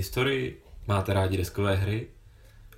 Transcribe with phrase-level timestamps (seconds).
[0.00, 0.56] Historii?
[0.88, 2.08] Máte rádi deskové hry?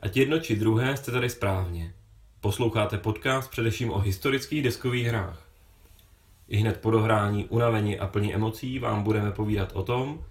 [0.02, 1.94] Ať jedno či druhé jste tady správně.
[2.40, 5.48] Posloucháte podcast především o historických deskových hrách.
[6.48, 10.24] I hned po dohrání, unavení a plní emocí vám budeme povídat o tom,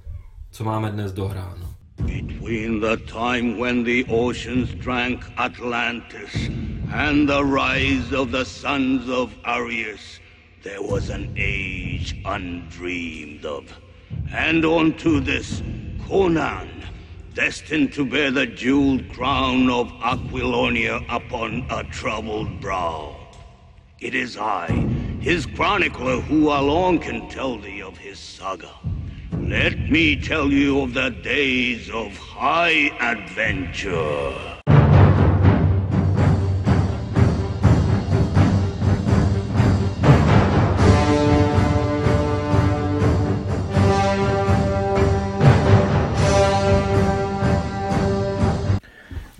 [0.51, 1.75] co máme dnes dohráno.
[1.97, 6.49] Between the time when the oceans drank Atlantis
[6.91, 10.19] and the rise of the sons of Arius,
[10.63, 13.63] there was an age undreamed of.
[14.31, 15.63] And unto this,
[16.11, 16.67] Conan,
[17.33, 23.15] destined to bear the jeweled crown of Aquilonia upon a troubled brow.
[23.97, 24.67] It is I,
[25.21, 28.71] his chronicler, who alone can tell thee of his saga.
[29.31, 34.60] Let me tell you of the days of high adventure.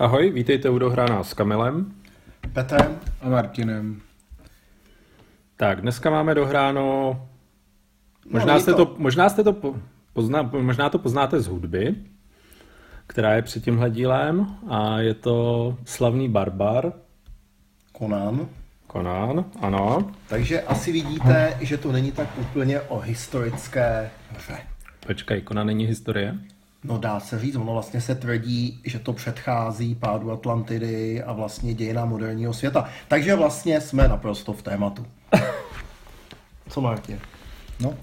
[0.02, 1.94] Ahoj, vítejte u Dohraná s Kamilem.
[2.52, 2.98] Petrem.
[3.20, 4.00] A Martinem.
[5.56, 7.16] Tak, dneska máme dohráno...
[8.30, 9.74] Možná, No, jste to- to, možná, jste to po-
[10.12, 11.94] pozná, možná to poznáte z hudby,
[13.06, 16.92] která je před tímhle dílem a je to slavný barbar,
[17.98, 18.46] Conan.
[18.92, 20.10] Conan, ano.
[20.28, 24.56] Takže asi vidíte, že to není tak úplně o historické hře.
[25.06, 26.38] Počkej, Conan není historie?
[26.84, 31.74] No dá se říct, ono vlastně se tvrdí, že to předchází pádu Atlantidy a vlastně
[31.74, 32.88] dějina moderního světa.
[33.08, 35.06] Takže vlastně jsme naprosto v tématu.
[36.68, 37.18] Co Martě?
[37.80, 37.94] No,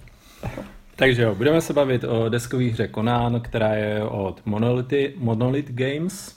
[0.96, 6.36] Takže jo, budeme se bavit o deskové hře Conan, která je od Monolithy, Monolith Games.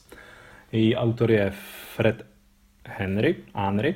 [0.73, 1.53] Její autor je
[1.97, 2.27] Fred
[2.89, 3.95] Henry, Henry.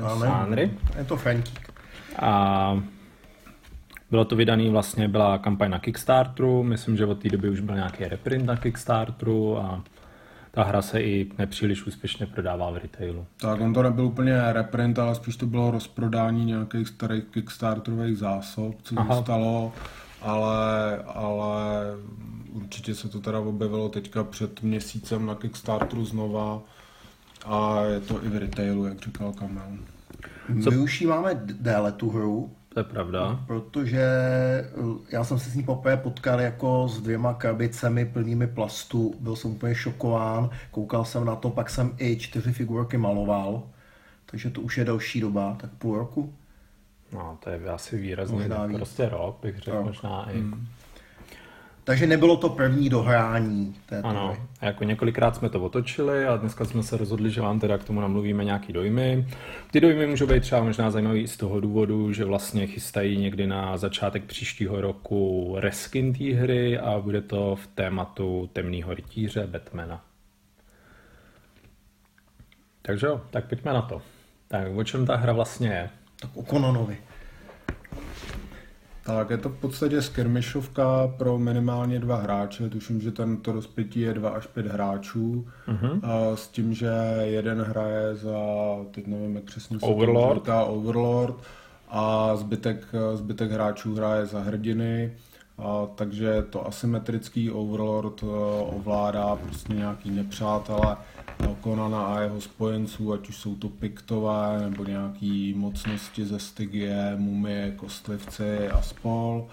[0.00, 0.28] Máme?
[0.28, 0.70] Henry.
[0.98, 1.72] Je to Frantík.
[2.18, 2.82] A
[4.10, 7.74] bylo to vydaný vlastně, byla kampaň na Kickstarteru, myslím, že od té doby už byl
[7.74, 9.84] nějaký reprint na Kickstarteru a
[10.50, 13.26] ta hra se i nepříliš úspěšně prodává v retailu.
[13.40, 18.74] Tak on to nebyl úplně reprint, ale spíš to bylo rozprodání nějakých starých Kickstarterových zásob,
[18.82, 19.14] co Aha.
[19.14, 19.72] zůstalo,
[20.22, 21.84] ale, ale
[22.52, 26.62] určitě se to teda objevilo teďka před měsícem na Kickstarteru znova
[27.46, 29.78] a je to i v retailu, jak říkal Kamel.
[30.48, 33.44] My už ji máme déle tu hru, To je pravda.
[33.46, 34.04] protože
[34.76, 39.14] uh, já jsem se s ní poprvé potkal jako s dvěma krabicemi plnými plastu.
[39.20, 43.62] Byl jsem úplně šokován, koukal jsem na to, pak jsem i čtyři figurky maloval,
[44.26, 46.34] takže to už je delší doba, tak půl roku.
[47.12, 48.76] No, to je asi výrazně, Možná tak víc.
[48.76, 49.86] prostě rok, bych řekl, Rok.
[49.86, 50.42] možná i.
[51.84, 56.64] Takže nebylo to první dohrání této Ano, a jako několikrát jsme to otočili a dneska
[56.64, 59.26] jsme se rozhodli, že vám teda k tomu namluvíme nějaký dojmy.
[59.70, 63.76] Ty dojmy můžou být třeba možná zajímavý z toho důvodu, že vlastně chystají někdy na
[63.76, 70.04] začátek příštího roku reskin té hry a bude to v tématu temného rytíře Batmana.
[72.82, 74.02] Takže jo, tak pojďme na to.
[74.48, 75.90] Tak o čem ta hra vlastně je?
[76.20, 76.96] Tak o Conanovi.
[79.06, 84.14] Tak je to v podstatě skirmishovka pro minimálně dva hráče, tuším, že tento rozpětí je
[84.14, 86.00] dva až pět hráčů, Mhm.
[86.02, 86.90] a s tím, že
[87.20, 88.38] jeden hraje za,
[88.90, 90.34] teď nevím, jak přesně se to Overlord.
[90.38, 91.34] říká, Overlord.
[91.88, 95.12] A zbytek, zbytek hráčů hraje za hrdiny,
[95.58, 98.26] a takže to asymetrický Overlord eh,
[98.76, 100.96] ovládá prostě nějaký nepřátelé
[101.60, 107.70] Konana a jeho spojenců, ať už jsou to piktové nebo nějaký mocnosti ze Stygie, mumie,
[107.76, 109.46] kostlivci a spol.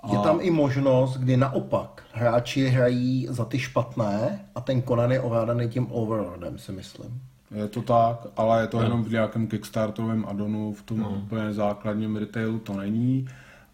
[0.00, 5.12] A Je tam i možnost, kdy naopak hráči hrají za ty špatné a ten Conan
[5.12, 7.20] je ovládaný tím Overlordem, si myslím.
[7.54, 12.16] Je to tak, ale je to jenom v nějakém Kickstarterovém addonu, v tom úplně základním
[12.16, 13.28] retailu to není.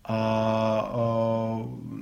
[0.04, 0.16] A,
[0.92, 1.58] a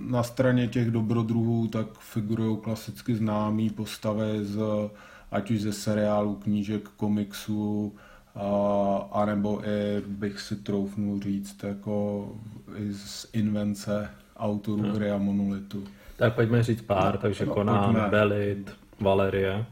[0.07, 4.59] na straně těch dobrodruhů tak figurují klasicky známé postavy z,
[5.33, 7.95] ať už ze seriálu, knížek, komiksů,
[8.35, 12.29] a, anebo i bych si troufnul říct, jako
[12.77, 15.85] i z invence autorů hry a monolitu.
[16.17, 18.09] Tak pojďme říct pár, takže no, Conan, pojďme.
[18.11, 18.71] Belit,
[19.01, 19.67] Valerie.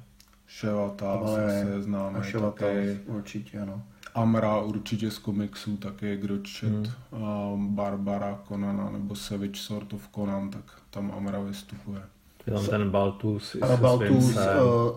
[0.47, 3.01] Ševata, Ale zase je známý Naševatel, taky.
[3.07, 3.83] určitě, ano.
[4.15, 6.87] Amra určitě z komiksů taky, kdo čet Hmm.
[7.13, 7.75] hmm.
[7.75, 12.01] Barbara Conana nebo Savage Sort of Conan, tak tam Amra vystupuje.
[12.47, 14.97] Je tam ten Baltus se svým Baltus, uh,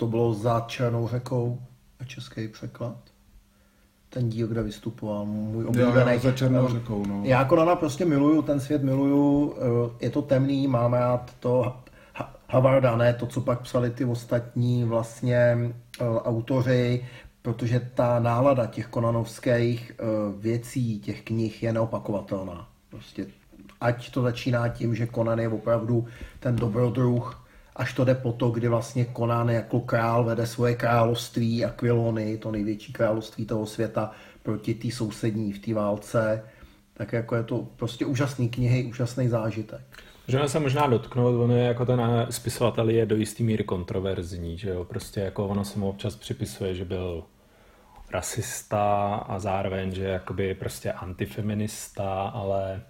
[0.00, 1.58] to bylo za Černou řekou
[2.00, 2.96] a český překlad.
[4.08, 6.12] Ten díl, kde vystupoval, můj oblíbený.
[6.12, 7.20] jo, za Černou řekou, no.
[7.24, 11.76] Já Konana prostě miluju, ten svět miluju, eh, je to temný, mám rád to
[12.16, 15.56] Ha- Havarda, ne to, co pak psali ty ostatní vlastně
[16.00, 17.06] eh, autoři,
[17.42, 20.04] protože ta nálada těch konanovských eh,
[20.38, 22.68] věcí, těch knih je neopakovatelná.
[22.90, 23.26] Prostě
[23.80, 26.06] ať to začíná tím, že Conan je opravdu
[26.40, 27.39] ten dobrodruh,
[27.80, 32.50] až to jde po to, kdy vlastně Conan jako král vede svoje království Aquilony, to
[32.50, 34.10] největší království toho světa,
[34.42, 36.44] proti té sousední v té válce,
[36.94, 39.80] tak jako je to prostě úžasný knihy, úžasný zážitek.
[40.28, 44.70] Můžeme se možná dotknout, on je jako ten spisovatel je do jistý míry kontroverzní, že
[44.70, 47.24] jo, prostě jako ono se mu občas připisuje, že byl
[48.10, 52.82] rasista a zároveň, že jakoby prostě antifeminista, ale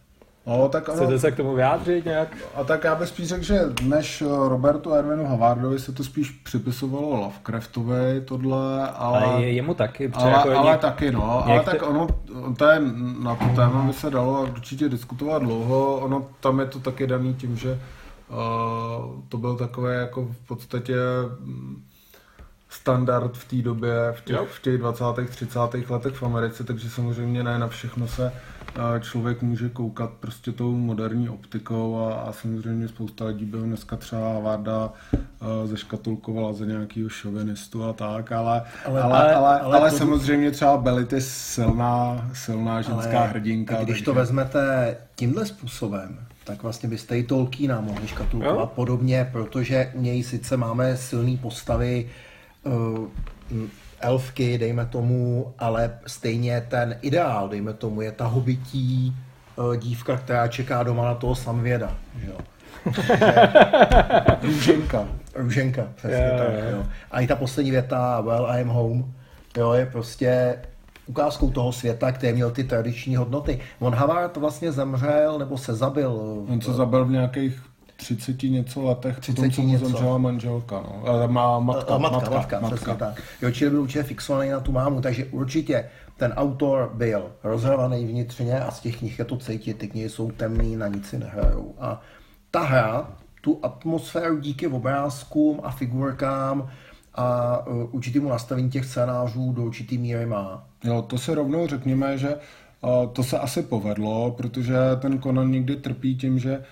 [0.46, 2.36] No, tak ono, chcete se k tomu vyjádřit nějak?
[2.54, 7.20] A tak já bych spíš řekl, že než Robertu Erwinu Havardovi se to spíš připisovalo
[7.20, 9.24] Lovecraftovi tohle, ale...
[9.24, 10.10] Ale je, jemu taky.
[10.14, 11.46] Ale, jako ale něk- taky, no.
[11.46, 12.06] Ale tak ono,
[12.56, 12.80] to je,
[13.22, 15.96] na to téma by se dalo určitě diskutovat dlouho.
[15.96, 17.80] Ono, tam je to taky daný tím, že
[18.28, 18.36] uh,
[19.28, 20.94] to byl takové jako v podstatě
[21.40, 21.82] mm,
[22.68, 25.04] standard v té době, v těch, v těch 20.
[25.28, 25.58] 30.
[25.88, 28.32] letech v Americe, takže samozřejmě ne na všechno se
[29.00, 33.96] člověk může koukat prostě tou moderní optikou a, a samozřejmě spousta lidí by ho dneska
[33.96, 39.76] třeba Varda uh, zeškatulkovala za nějakýho šovinistu a tak, ale, ale, ale, ale, ale, ale,
[39.78, 43.74] ale to- samozřejmě třeba Belit je silná, silná ženská Ale hrdinka.
[43.74, 44.04] Když takže...
[44.04, 48.70] to vezmete tímhle způsobem, tak vlastně byste i Tolkiena mohli škatulkovat Jo.
[48.74, 52.10] podobně, protože u něj sice máme silné postavy,
[52.64, 53.08] uh,
[54.00, 59.16] elfky, dejme tomu, ale stejně ten ideál, dejme tomu, je ta hobití
[59.56, 61.94] uh, dívka, která čeká doma na toho samvěda.
[62.18, 62.36] Že jo?
[64.42, 65.08] Růženka.
[65.34, 66.48] Růženka, přesně Jo, tak.
[66.54, 66.76] jo.
[66.76, 66.84] Jo.
[67.10, 69.14] A i ta poslední věta, well, I am home,
[69.56, 70.56] jo, je prostě
[71.06, 73.60] ukázkou toho světa, který měl ty tradiční hodnoty.
[73.80, 76.44] Von Havard vlastně zemřel, nebo se zabil.
[76.48, 77.62] On se zabil v nějakých
[78.00, 81.28] 30 něco letech, 30 potom co mu zemřela manželka, no.
[81.28, 83.22] Má matka, a, matka, matka, matka, přesně tak.
[83.42, 88.60] Jo, čili byl určitě fixovaný na tu mámu, takže určitě ten autor byl rozhravaný vnitřně
[88.60, 91.74] a z těch knih je to cítit, ty knihy jsou temný, na nic si nehrajou.
[91.80, 92.00] A
[92.50, 93.10] ta hra,
[93.40, 96.70] tu atmosféru díky obrázkům a figurkám
[97.14, 100.64] a uh, určitému nastavení těch scénářů do určitý míry má.
[100.84, 105.76] Jo, to se rovnou řekněme, že uh, to se asi povedlo, protože ten Conan někdy
[105.76, 106.64] trpí tím, že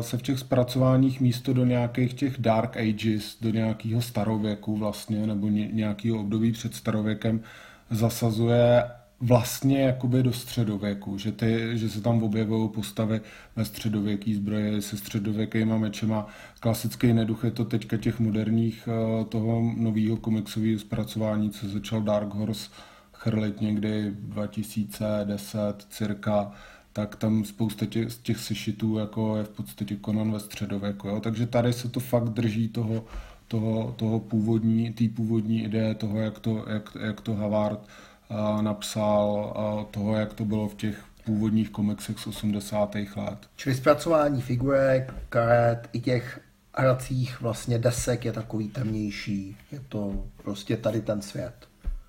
[0.00, 5.48] se v těch zpracováních místo do nějakých těch dark ages, do nějakého starověku vlastně, nebo
[5.48, 7.40] ně, nějakého období před starověkem,
[7.90, 8.84] zasazuje
[9.20, 13.20] vlastně jakoby do středověku, že, ty, že se tam objevují postavy
[13.56, 16.26] ve středověký zbroji se středověkýma mečema.
[16.60, 22.34] Klasický neduch je to teďka těch moderních eh, toho nového komiksového zpracování, co začal Dark
[22.34, 22.70] Horse
[23.12, 26.52] chrlit někdy 2010 cirka,
[26.94, 31.08] tak tam spousta těch, z těch sešitů jako je v podstatě Conan ve středověku.
[31.08, 31.20] Jo?
[31.20, 33.04] Takže tady se to fakt drží toho,
[33.48, 37.80] toho, toho původní, té původní ideje toho, jak to, jak, jak to Havard
[38.30, 42.94] uh, napsal, uh, toho, jak to bylo v těch původních komiksech z 80.
[42.94, 43.38] let.
[43.56, 46.40] Čili zpracování figurek, karet i těch
[46.74, 49.56] hracích vlastně desek je takový temnější.
[49.72, 51.54] Je to prostě tady ten svět.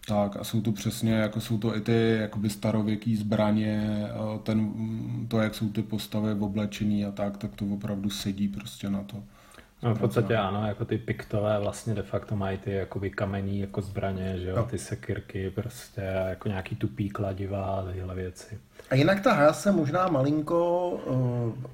[0.07, 4.07] Tak a jsou to přesně, jako jsou to i ty jakoby starověký zbraně,
[4.43, 4.73] ten,
[5.27, 9.23] to, jak jsou ty postavy oblečený a tak, tak to opravdu sedí prostě na to.
[9.85, 13.81] No, v podstatě ano, jako ty piktové vlastně de facto mají ty jakoby kamení jako
[13.81, 18.57] zbraně, že jo, ty sekirky prostě jako nějaký tupý kladiva a tyhle věci.
[18.89, 20.99] A jinak ta hra se možná malinko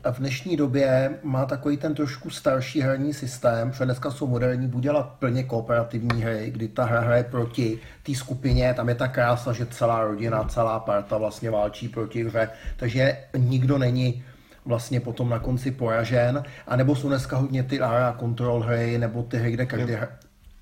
[0.05, 4.67] eh, v dnešní době má takový ten trošku starší herní systém, protože dneska jsou moderní,
[4.67, 9.07] buď dělat plně kooperativní hry, kdy ta hra hraje proti té skupině, tam je ta
[9.07, 14.23] krása, že celá rodina, celá parta vlastně válčí proti hře, takže nikdo není
[14.65, 19.23] vlastně potom na konci poražen, a nebo jsou dneska hodně ty area control hry, nebo
[19.23, 20.07] ty hry, kde každý hra-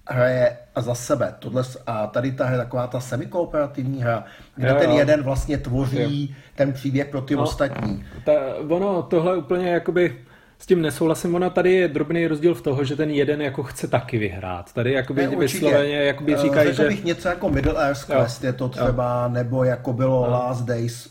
[0.10, 1.34] hraje za sebe.
[1.40, 4.24] Tohle, a tady ta hra je taková ta semikooperativní hra,
[4.56, 4.98] kde Jo, ten jo.
[4.98, 7.44] jeden vlastně tvoří ten příběh pro ty No.
[7.44, 8.06] ostatní.
[8.26, 8.32] Ta,
[8.70, 10.18] ono tohle úplně jakoby
[10.60, 13.88] s tím nesouhlasím, ono tady je drobný rozdíl v toho, že ten jeden jako chce
[13.88, 14.74] taky vyhrát.
[14.74, 16.88] Tady jakoby Ne, vysloveně jakoby Eh, říkají, Řekl že...
[16.88, 18.16] bych něco jako Middle Earth Jo.
[18.16, 21.10] Quest je to třeba, nebo jako bylo Last Days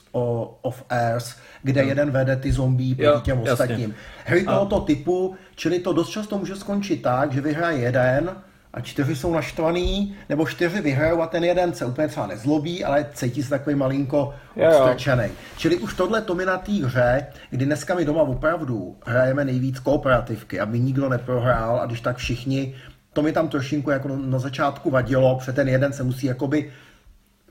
[0.62, 3.94] of Earth, kde jeden vede ty zombie proti Jo, těm ostatním.
[4.24, 8.30] Hry tohoto typu, čili to dost často může skončit tak, že vyhraje jeden
[8.74, 13.06] a čtyři jsou naštvaný, nebo čtyři vyhrajou a ten jeden se úplně třeba nezlobí, ale
[13.14, 14.78] cítí se takový malinko Jo, jo.
[14.78, 15.24] odstrčený.
[15.56, 19.78] Čili už tohle to mi na té hře, kdy dneska my doma opravdu hrajeme nejvíc
[19.78, 22.74] kooperativky, aby nikdo neprohrál a když tak všichni,
[23.12, 26.72] to mi tam trošinku jako na začátku vadilo, protože ten jeden se musí jakoby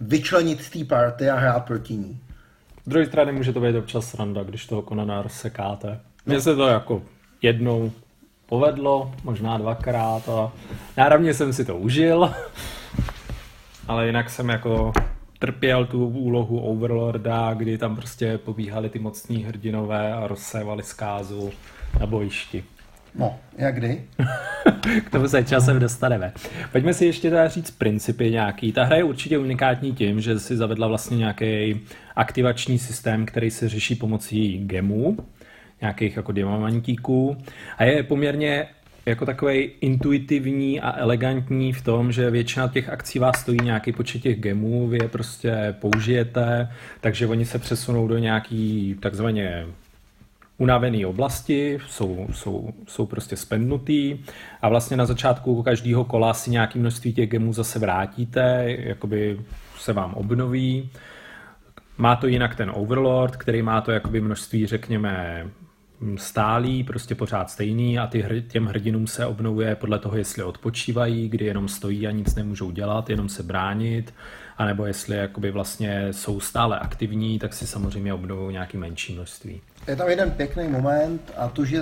[0.01, 2.19] vyčlenit z té party a hrát proti ní.
[2.85, 5.99] Z druhé strany může to být občas sranda, když toho Konana rozsekáte.
[6.25, 7.01] Mně se to jako
[7.41, 7.91] jednou
[8.47, 10.51] povedlo, možná dvakrát a
[10.97, 12.33] náravně jsem si to užil,
[13.87, 14.93] ale jinak jsem jako
[15.39, 21.51] trpěl tu úlohu Overlorda, kdy tam prostě pobíhali ty mocní hrdinové a rozsévali zkázu
[21.99, 22.63] na bojišti.
[23.15, 24.03] No, jak kdy?
[25.05, 26.33] K tomu se časem dostaneme.
[26.71, 28.71] Pojďme si ještě teda říct principy nějaký.
[28.71, 31.79] Ta hra je určitě unikátní tím, že si zavedla vlastně nějaký
[32.15, 35.17] aktivační systém, který se řeší pomocí gemů,
[35.81, 37.37] nějakých jako diamantíků
[37.77, 38.67] a je poměrně
[39.05, 44.19] jako takový intuitivní a elegantní v tom, že většina těch akcí vás stojí nějaký počet
[44.19, 49.65] těch gemů, vy je prostě použijete, takže oni se přesunou do nějaký takzvaně
[50.57, 54.19] unavené oblasti, jsou, jsou, jsou prostě spendnutý
[54.61, 59.39] a vlastně na začátku každého kola si nějaký množství těch gemů zase vrátíte, jakoby
[59.77, 60.89] se vám obnoví.
[61.97, 65.45] Má to jinak ten Overlord, který má to jakoby množství, řekněme,
[66.15, 71.45] stálý, prostě pořád stejný a ty, těm hrdinům se obnovuje podle toho, jestli odpočívají, kdy
[71.45, 74.13] jenom stojí a nic nemůžou dělat, jenom se bránit,
[74.57, 79.61] anebo jestli jakoby vlastně jsou stále aktivní, tak si samozřejmě obnovují nějaký menší množství.
[79.87, 81.81] Je tam jeden pěkný moment a to, že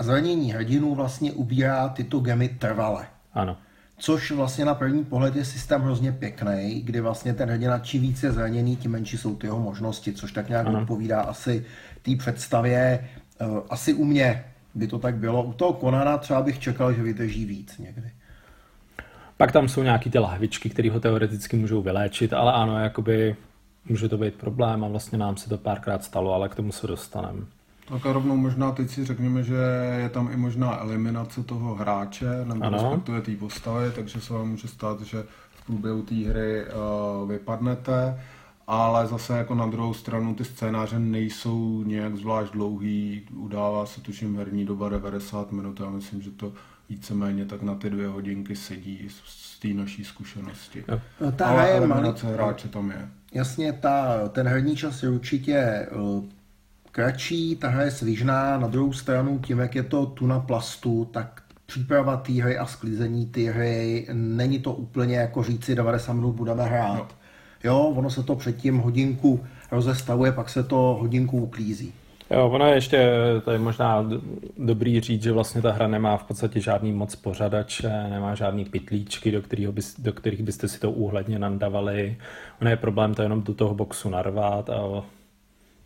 [0.00, 3.06] zranění hrdinů vlastně ubírá tyto gemy trvale.
[3.34, 3.56] Ano.
[3.98, 8.32] Což vlastně na první pohled je systém hrozně pěkný, kdy vlastně ten hrdina čím více
[8.32, 10.80] zraněný, tím menší jsou ty jeho možnosti, což tak nějak ano.
[10.80, 11.64] odpovídá asi
[12.02, 13.08] té představě.
[13.40, 15.42] Uh, asi u mě by to tak bylo.
[15.42, 18.10] U toho Konana třeba bych čekal, že vydrží víc někdy.
[19.36, 23.36] Pak tam jsou nějaký ty lahvičky, které ho teoreticky můžou vyléčit, ale ano, jakoby
[23.88, 26.86] může to být problém a vlastně nám se to párkrát stalo, ale k tomu se
[26.86, 27.40] dostaneme.
[27.88, 29.54] Tak a rovnou možná teď si řekněme, že
[29.98, 32.78] je tam i možná eliminace toho hráče, nebo ano.
[32.78, 35.22] respektive té postavy, takže se vám může stát, že
[35.54, 38.20] v průběhu té hry uh, vypadnete,
[38.66, 44.36] ale zase jako na druhou stranu ty scénáře nejsou nějak zvlášť dlouhý, udává se tuším
[44.36, 46.52] herní doba 90 minut, já myslím, že to
[46.88, 50.84] víceméně tak na ty dvě hodinky sedí z té naší zkušenosti.
[51.20, 53.08] No, ta ale eliminace hráče tam je.
[53.34, 56.24] Jasně, ta, ten herní čas je určitě uh,
[56.92, 61.42] kratší, ta hra je svižná, na druhou stranu tím, jak je to tuna plastu, tak
[61.66, 66.64] příprava té hry a sklízení té hry, není to úplně jako říci 90 minut budeme
[66.64, 66.96] hrát.
[66.98, 67.25] No.
[67.66, 69.40] Jo, ono se to předtím hodinku
[69.72, 71.92] rozestavuje, pak se to hodinku uklízí.
[72.30, 73.10] Jo, ono je ještě,
[73.44, 74.06] to je možná
[74.58, 79.30] dobrý říct, že vlastně ta hra nemá v podstatě žádný moc pořadače, nemá žádný pitlíčky,
[79.30, 82.16] do, kterých, bys, do kterých byste si to úhledně nandavali.
[82.60, 85.02] Ono je problém to jenom do toho boxu narvat a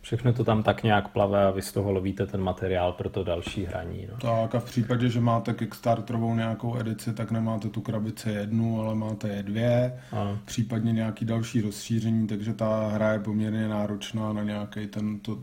[0.01, 3.23] Všechno to tam tak nějak plave a vy z toho lovíte ten materiál pro to
[3.23, 4.07] další hraní.
[4.11, 4.17] No.
[4.17, 8.95] Tak a v případě, že máte Kickstarterovou nějakou edici, tak nemáte tu krabici jednu, ale
[8.95, 10.37] máte je dvě, a.
[10.45, 15.39] případně nějaký další rozšíření, takže ta hra je poměrně náročná na nějaký ten, to,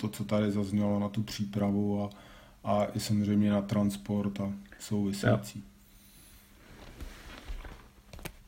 [0.00, 2.10] to, co tady zaznělo, na tu přípravu a,
[2.64, 5.58] a i samozřejmě na transport a související.
[5.58, 5.64] Jo.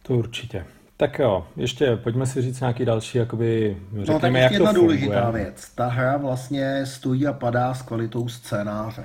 [0.02, 0.66] To určitě.
[0.96, 4.80] Tak jo, ještě pojďme si říct nějaký další, jakoby, řekněme, no, tak jak jedna to
[4.80, 5.68] důležitá věc.
[5.75, 9.04] Ta hra vlastně stojí a padá s kvalitou scénáře.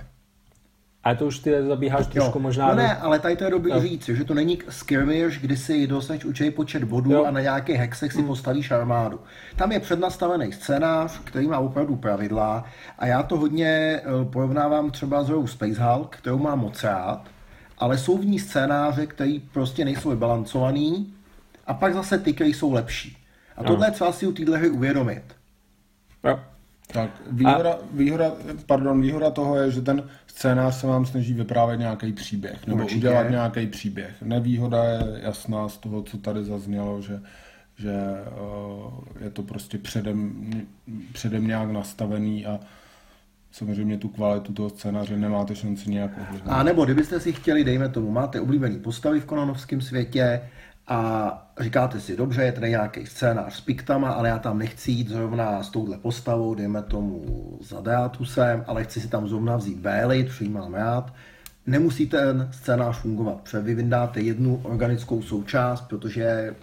[1.04, 2.12] A to už ty zabíháš jo.
[2.12, 2.68] trošku možná...
[2.68, 3.82] No ne, ale tady to je dobrý jo.
[3.82, 7.26] říct, že to není skirmish, kdy si dostaneš určitý počet bodů jo.
[7.26, 8.28] a na nějakých hexech si hmm.
[8.28, 9.20] postavíš armádu.
[9.56, 12.66] Tam je přednastavený scénář, který má opravdu pravidla
[13.00, 17.22] a já to hodně eh, porovnávám třeba s hrou Space Hulk, kterou mám moc rád,
[17.78, 21.14] ale jsou v ní scénáře, které prostě nejsou vybalancovaný,
[21.68, 23.18] a pak zase ty, které jsou lepší.
[23.58, 23.68] A no.
[23.68, 25.24] tohle je třeba si u téhle hry uvědomit.
[26.24, 26.40] Jo.
[26.92, 27.78] Tak výhoda, a...
[27.94, 28.32] výhoda,
[28.66, 32.98] pardon, výhoda toho je, že ten scénář se vám snaží vyprávět nějaký příběh, nebo Určitě.
[32.98, 34.22] udělat nějaký příběh.
[34.22, 37.22] Nevýhoda je jasná z toho, co tady zaznělo, že,
[37.78, 40.50] že uh, je to prostě předem,
[41.14, 42.60] předem nějak nastavený a
[43.52, 46.52] samozřejmě tu kvalitu toho scénáře nemáte šanci nějak ovlivnit.
[46.52, 50.42] A nebo kdybyste si chtěli, dejme tomu, máte oblíbený postavy v konanovském světě,
[50.88, 55.10] a říkáte si, dobře, je tady nějaký scénář s piktama, ale já tam nechci jít
[55.10, 57.24] zrovna s touhle postavou, dejme tomu
[57.62, 61.14] za Deatusem, ale chci si tam zrovna vzít Bailey, který mám rád.
[61.66, 66.56] Nemusí ten scénář fungovat, protože vy vyndáte jednu organickou součást, protože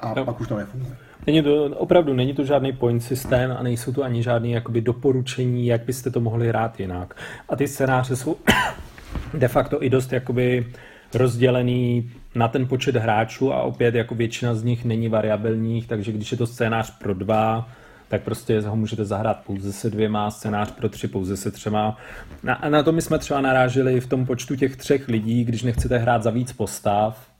[0.00, 0.24] a no.
[0.24, 0.96] pak už to nefunguje.
[1.26, 5.66] Není to, opravdu není to žádný point systém a nejsou to ani žádné jakoby doporučení,
[5.66, 7.14] jak byste to mohli hrát jinak.
[7.48, 8.36] A ty scénáře jsou
[9.34, 10.66] de facto i dost jakoby
[11.14, 16.32] rozdělený na ten počet hráčů a opět jako většina z nich není variabilních, takže když
[16.32, 17.68] je to scénář pro dva,
[18.08, 21.96] tak prostě ho můžete zahrát pouze se dvěma, scénář pro tři pouze se třema.
[22.42, 25.98] Na, na to my jsme třeba naráželi v tom počtu těch třech lidí, když nechcete
[25.98, 27.30] hrát za víc postav,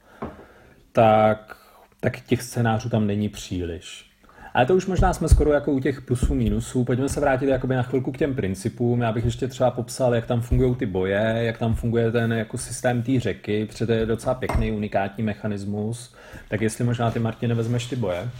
[0.92, 1.56] tak,
[2.00, 4.13] tak těch scénářů tam není příliš.
[4.54, 6.84] Ale to už možná jsme skoro jako u těch plusů, minusů.
[6.84, 9.00] Pojďme se vrátit jakoby na chvilku k těm principům.
[9.00, 12.58] Já bych ještě třeba popsal, jak tam fungují ty boje, jak tam funguje ten jako
[12.58, 16.14] systém té řeky, protože to je docela pěkný, unikátní mechanismus.
[16.48, 18.30] Tak jestli možná ty, Martine, vezmeš ty boje?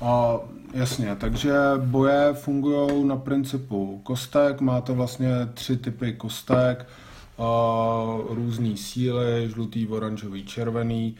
[0.00, 0.38] A,
[0.74, 6.86] jasně, takže boje fungují na principu kostek, máte vlastně tři typy kostek,
[7.38, 7.46] a,
[8.28, 11.16] různý síly, žlutý, oranžový, červený.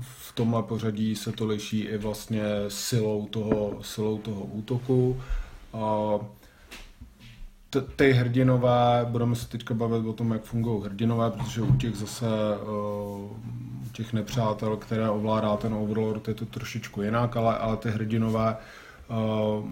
[0.00, 5.20] V tomhle pořadí se to liší i vlastně silou toho, silou toho útoku.
[7.96, 12.26] Ty hrdinové, budeme se teďka bavit o tom, jak fungují hrdinové, protože u těch zase
[12.26, 13.30] uh,
[13.92, 18.56] těch nepřátel, které ovládá ten Overlord, je to trošičku jinak, ale, ale ty hrdinové
[19.08, 19.68] uh,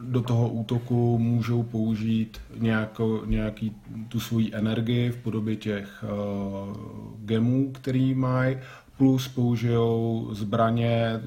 [0.00, 3.76] do toho útoku můžou použít nějakou, nějaký
[4.08, 6.76] tu svoji energii v podobě těch uh,
[7.24, 8.56] gemů, který mají,
[8.96, 11.20] plus použijou zbraně,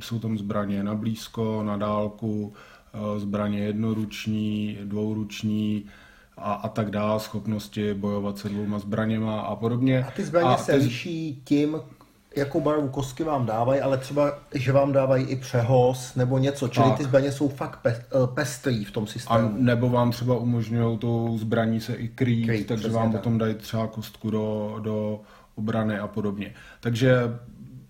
[0.00, 2.52] jsou tam zbraně na blízko, na dálku,
[2.94, 5.84] Eh, zbraně jednoruční, dvouruční
[6.36, 10.04] a, a tak dále, schopnosti bojovat se dvouma zbraněma a podobně.
[10.04, 10.78] A ty zbraně a se ty...
[10.78, 11.76] liší tím,
[12.36, 16.88] jakou barvu kostky vám dávají, ale třeba, že vám dávají i přehoz nebo něco, čili
[16.88, 16.98] tak.
[16.98, 19.48] ty zbraně jsou fakt pe, eh, pestrý v tom systému.
[19.48, 23.20] A nebo vám třeba umožňují tou zbraní se i krýt, krýt takže vám tak.
[23.20, 25.20] potom dají třeba kostku do, do
[25.54, 26.54] obrany a podobně.
[26.80, 27.38] Takže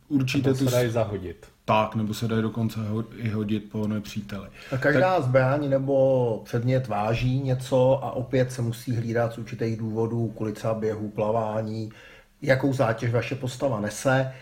[0.09, 1.47] určitě to se dají zahodit.
[1.67, 2.81] Tak, nebo se dají dokonce
[3.17, 4.49] i hodit po nepříteli.
[4.73, 5.25] A každá tak...
[5.25, 10.75] zbraň nebo předmět váží něco a opět se musí hlídat z určitých důvodů, kvůli třeba
[10.75, 11.91] běhu, plavání,
[12.47, 14.33] jakou zátěž vaše postava nese.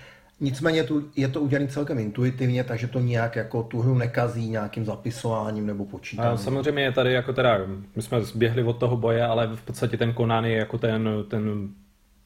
[0.40, 4.84] Nicméně tu, je to udělané celkem intuitivně, takže to nějak jako tu hru nekazí nějakým
[4.84, 6.32] zapisováním nebo počítáním.
[6.32, 7.58] A samozřejmě je tady jako teda,
[7.96, 11.68] my jsme zběhli od toho boje, ale v podstatě ten Conan je jako ten, ten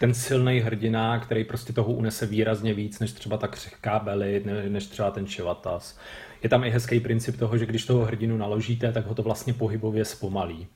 [0.01, 4.87] ten silný hrdina, který prostě toho unese výrazně víc, než třeba ta křehká Belly, než
[4.87, 5.99] třeba ten Chevatas.
[6.43, 9.53] Je tam i hezký princip toho, že když toho hrdinu naložíte, tak ho to vlastně
[9.53, 10.67] pohybově zpomalí.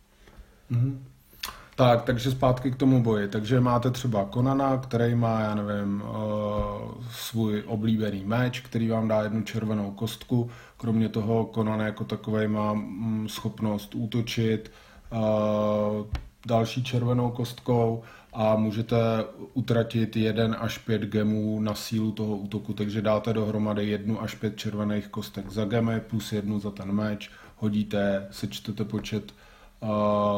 [0.70, 0.98] Mm-hmm.
[1.80, 3.28] Tak, takže zpátky k tomu boji.
[3.28, 9.22] Takže máte třeba Konana, který má, já nevím, uh, svůj oblíbený meč, který vám dá
[9.22, 10.50] jednu červenou kostku.
[10.76, 14.72] Kromě toho Conan jako takový má mm, schopnost útočit
[15.12, 16.06] uh,
[16.46, 18.02] další červenou kostkou
[18.32, 18.96] a můžete
[19.54, 24.56] utratit jeden až pět gemů na sílu toho útoku, takže dáte dohromady jednu až pět
[24.56, 29.32] červených kostek za gemy plus jednu za ten meč, hodíte, sečtete počet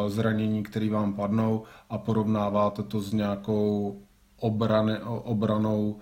[0.09, 3.96] zranění, které vám padnou a porovnáváte to s nějakou
[4.40, 5.96] obrany, obranou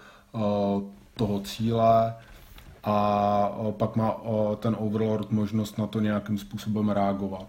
[1.17, 2.15] toho cíle
[2.85, 4.21] a pak má
[4.59, 7.47] ten Overlord možnost na to nějakým způsobem reagovat.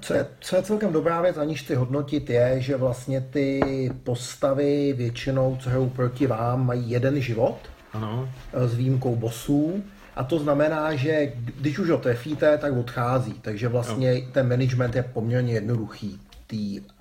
[0.00, 3.60] Co je, co je celkem dobrá věc, aniž ty hodnotit, je, že vlastně ty
[4.04, 7.56] postavy většinou, co hrajou proti vám, mají jeden život,
[7.92, 8.28] ano.
[8.52, 9.82] s výjimkou bosů.
[10.18, 13.32] A to znamená, že když už ho trefíte, tak odchází.
[13.32, 14.26] Takže vlastně jo.
[14.32, 16.56] ten management je poměrně jednoduchý, té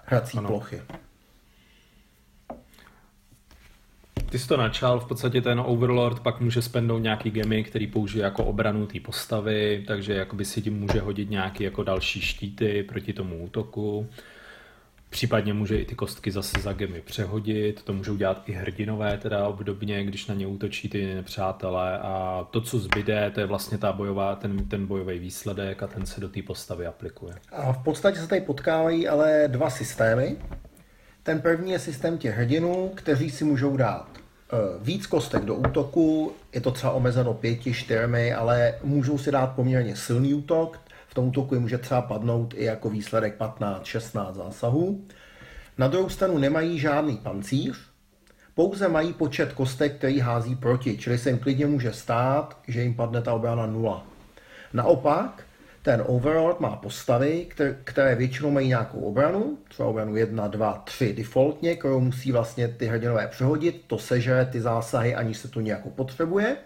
[0.06, 0.48] hrací ano.
[0.48, 0.82] plochy.
[4.30, 8.24] Ty jsi to načal, v podstatě ten Overlord pak může spendnout nějaký gemy, který použije
[8.24, 13.14] jako obranu té postavy, takže jakoby si tím může hodit nějaký jako další štíty proti
[13.14, 14.08] tomu útoku.
[15.10, 19.48] Případně může i ty kostky zase za gemy přehodit, to můžou dělat i hrdinové teda
[19.48, 23.92] obdobně, když na ně útočí ty nepřátelé a to, co zbyde, to je vlastně ta
[23.92, 27.34] bojová, ten, ten bojový výsledek a ten se do té postavy aplikuje.
[27.52, 30.38] A v podstatě se tady potkávají ale dva systémy.
[31.24, 34.08] Ten první je systém těch hrdinů, kteří si můžou dát
[34.54, 39.48] uh, víc kostek do útoku, je to třeba omezeno pěti, čtyřmi, ale můžou si dát
[39.48, 40.80] poměrně silný útok,
[41.18, 45.06] tom útoku jim může třeba padnout i jako výsledek 15, 16 zásahů.
[45.78, 47.78] Na druhou stranu nemají žádný pancíř,
[48.56, 52.94] pouze mají počet kostek, který hází proti, čili se jim klidně může stát, že jim
[52.94, 54.06] padne ta obrana nula.
[54.74, 55.44] Naopak,
[55.82, 57.48] ten Overlord má postavy,
[57.84, 62.86] které, většinou mají nějakou obranu, třeba obranu 1, 2, 3 defaultně, kterou musí vlastně ty
[62.86, 66.58] hrdinové přehodit, to sežere ty zásahy, aniž se to nějak potřebuje.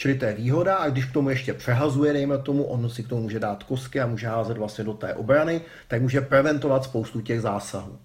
[0.00, 3.08] Čili to je výhoda a když k tomu ještě přehazuje, dejme tomu, on si k
[3.08, 7.20] tomu může dát kosky a může házet vlastně do té obrany, tak může preventovat spoustu
[7.20, 7.98] těch zásahů.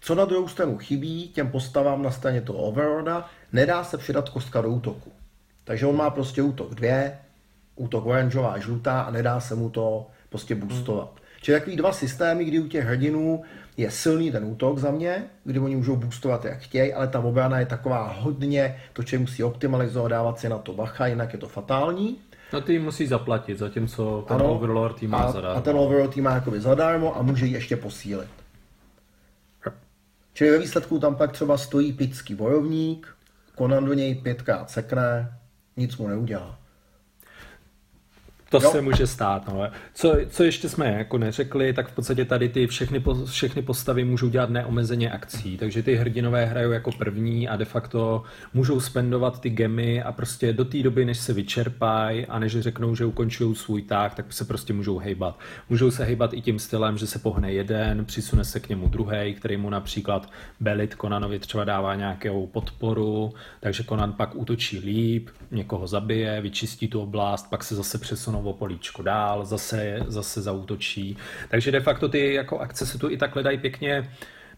[0.00, 4.60] Co na druhou stranu chybí těm postavám na straně toho Overlorda, nedá se přidat kostka
[4.60, 5.12] do útoku.
[5.64, 7.10] Takže on má prostě útok 2,
[7.76, 11.08] útok oranžová a žlutá a nedá se mu to prostě boostovat.
[11.08, 11.18] Hmm.
[11.42, 13.42] Čili takový dva systémy, kdy u těch hrdinů
[13.76, 17.58] je silný ten útok za mě, kdy oni můžou boostovat jak chtějí, ale ta obrana
[17.58, 21.48] je taková hodně, to če musí optimalizovat, dávat si na to bacha, jinak je to
[21.48, 22.18] fatální.
[22.52, 25.58] No ty musí zaplatit, zatímco ten ano, Overlord tým má a, zadarmo.
[25.58, 28.28] A ten Overlord tým má jakoby zadarmo a může ji ještě posílit.
[30.32, 33.16] Čili ve výsledku tam pak třeba stojí pický bojovník,
[33.58, 35.38] Conan do něj pětkrát sekne,
[35.76, 36.63] nic mu neudělá
[38.60, 38.70] To Jo.
[38.70, 39.48] se může stát.
[39.48, 39.68] No.
[39.94, 44.04] Co, co ještě jsme jako neřekli, tak v podstatě tady ty všechny, po- všechny postavy
[44.04, 48.22] můžou dělat neomezeně akcí, takže ty hrdinové hrajou jako první a de facto
[48.54, 52.94] můžou spendovat ty gemy a prostě do té doby, než se vyčerpají a než řeknou,
[52.94, 55.38] že ukončují svůj tah, tak se prostě můžou hejbat.
[55.70, 59.34] Můžou se hejbat i tím stylem, že se pohne jeden, přisune se k němu druhý,
[59.34, 65.86] který mu například Belit Konanovi třeba dává nějakou podporu, takže Konan pak útočí líp, někoho
[65.86, 71.16] zabije, vyčistí tu oblast, pak se zase přesunou o políčko dál, zase, zase zaútočí.
[71.48, 74.08] Takže de facto ty jako akce se tu i takhle dají pěkně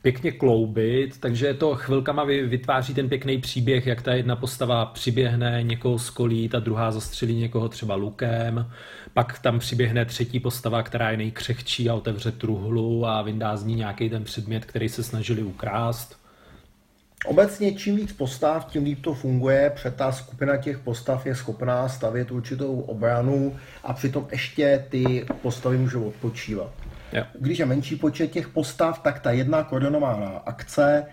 [0.03, 5.63] pěkně kloubit, takže to chvilkama vy- vytváří ten pěkný příběh, jak ta jedna postava přiběhne,
[5.63, 8.71] někoho skolí, ta druhá zastřelí někoho třeba lukem,
[9.15, 13.75] pak tam přiběhne třetí postava, která je nejkřehčí a otevře truhlu a vyndá z ní
[13.75, 16.26] nějaký ten předmět, který se snažili ukrást.
[17.27, 21.89] Obecně čím víc postav, tím líp to funguje, protože ta skupina těch postav je schopná
[21.89, 26.73] stavět určitou obranu a přitom ještě ty postavy můžou odpočívat.
[27.13, 27.23] Jo.
[27.41, 31.07] Když je menší počet těch postav, tak ta jedna koordinovaná akce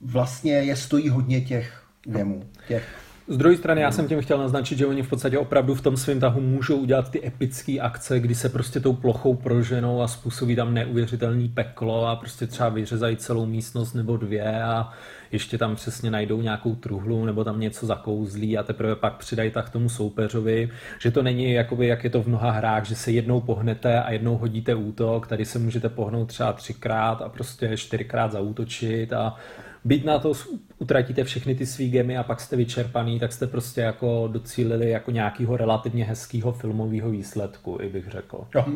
[0.00, 2.84] vlastně je stojí hodně těch gemů, těch
[3.28, 5.96] Z druhé strany já jsem tím chtěl naznačit, že oni v podstatě opravdu v tom
[5.96, 10.56] svém tahu můžou udělat ty epické akce, kdy se prostě tou plochou proženou a způsobí
[10.56, 14.92] tam neuvěřitelný peklo a prostě třeba vyřezají celou místnost nebo dvě a
[15.32, 19.70] ještě tam přesně najdou nějakou truhlu nebo tam něco zakouzlí a teprve pak přidají tak
[19.70, 23.40] tomu soupeřovi, že to není jakoby, jak je to v mnoha hrách, že se jednou
[23.40, 29.12] pohnete a jednou hodíte útok, tady se můžete pohnout třeba třikrát a prostě čtyřikrát zaútočit
[29.12, 29.36] a
[29.84, 30.32] byť na to
[30.78, 35.10] utratíte všechny ty svý gemy a pak jste vyčerpaný, tak jste prostě jako docílili jako
[35.10, 38.44] nějakého relativně hezkého filmového výsledku, i bych řekl.
[38.54, 38.66] Jo.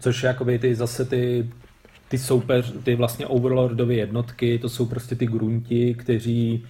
[0.00, 1.50] Což jakoby ty zase ty,
[2.08, 6.66] ty soupeř, ty vlastně overlordové jednotky, to jsou prostě ty grunti, kteří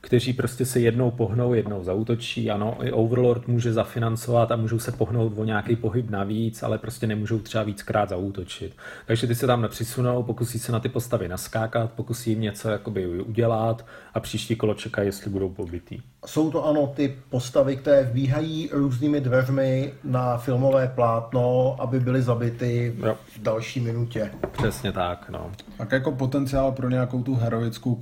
[0.00, 2.50] kteří prostě se jednou pohnou, jednou zautočí.
[2.50, 7.06] Ano, i Overlord může zafinancovat a můžou se pohnout o nějaký pohyb navíc, ale prostě
[7.06, 8.76] nemůžou třeba víckrát zaútočit.
[9.06, 13.22] Takže ty se tam nepřisunou, pokusí se na ty postavy naskákat, pokusí jim něco jakoby
[13.22, 15.98] udělat a příští kolo čekají, jestli budou pobytý.
[16.26, 22.94] Jsou to ano ty postavy, které vbíhají různými dveřmi na filmové plátno, aby byly zabity
[23.06, 23.16] Jo.
[23.36, 24.30] v další minutě.
[24.52, 25.50] Přesně tak, no.
[25.78, 27.94] Tak jako potenciál pro nějakou tu heroickou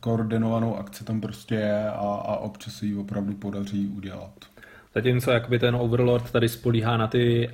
[0.00, 4.32] koordinovanou akci tam prostě je a, a občas se ji opravdu podaří udělat.
[4.94, 7.50] Zatímco jakoby ten Overlord tady spolíhá na ty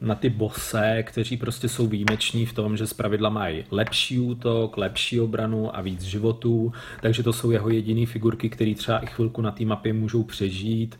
[0.00, 5.20] na ty bose, kteří prostě jsou výjimeční v tom, že zpravidla mají lepší útok, lepší
[5.20, 9.50] obranu a víc životů, takže to jsou jeho jediné figurky, které třeba i chvilku na
[9.50, 10.98] té mapě můžou přežít.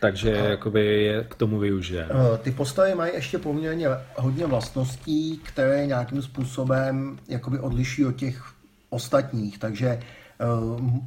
[0.00, 2.06] Takže jakoby je k tomu využije.
[2.10, 8.44] Eh, Ty postavy mají ještě poměrně hodně vlastností, které nějakým způsobem jakoby odliší od těch
[8.90, 9.58] ostatních.
[9.58, 10.00] Takže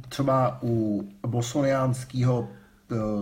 [0.08, 2.48] třeba u bosoniánského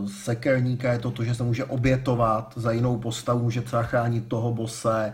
[0.07, 4.53] sekerníka je to to, že se může obětovat za jinou postavu, může třeba chránit toho
[4.53, 5.13] bose.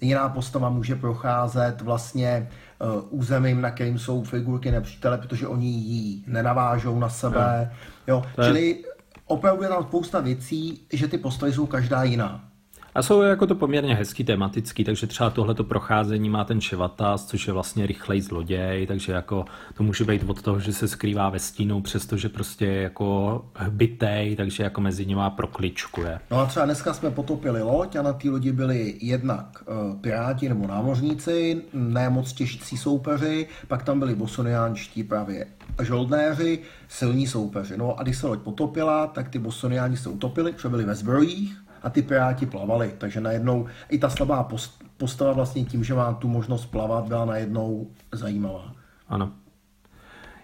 [0.00, 6.24] Jiná postava může procházet vlastně eh, územím, na kterým jsou figurky nepřítele, protože oni jí
[6.26, 7.72] nenavážou na sebe.
[8.06, 8.22] Jo.
[8.38, 8.84] Je- Čili
[9.26, 12.44] opravdu je tam spousta věcí, že ty postavy jsou každá jiná.
[12.94, 17.46] A jsou jako to poměrně hezký tematický, takže třeba tohleto procházení má ten Ševatas, což
[17.46, 21.38] je vlastně rychlej zloděj, takže jako to může být od toho, že se skrývá ve
[21.38, 26.20] stínu, přestože prostě je jako hbitej, takže jako mezi nimi prokličkuje.
[26.30, 30.48] No a třeba dneska jsme potopili loď a na té lodi byli jednak uh, piráti
[30.48, 35.46] nebo námořníci, ne moc těžcí soupeři, pak tam byli bosoniánští právě
[35.82, 37.76] žoldnéři, silní soupeři.
[37.76, 41.62] No a když se loď potopila, tak ty bosoniáni se utopili, protože byli ve zbrojích
[41.82, 42.94] a ty piráti plavali.
[42.98, 47.24] Takže najednou i ta slabá post- postava vlastně tím, že má tu možnost plavat, byla
[47.24, 48.72] najednou zajímavá.
[49.08, 49.32] Ano.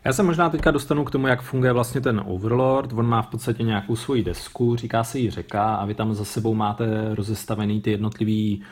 [0.05, 2.92] Já se možná teďka dostanu k tomu, jak funguje vlastně ten Overlord.
[2.92, 6.24] On má v podstatě nějakou svoji desku, říká se jí řeka a vy tam za
[6.24, 8.62] sebou máte rozestavený ty jednotlivý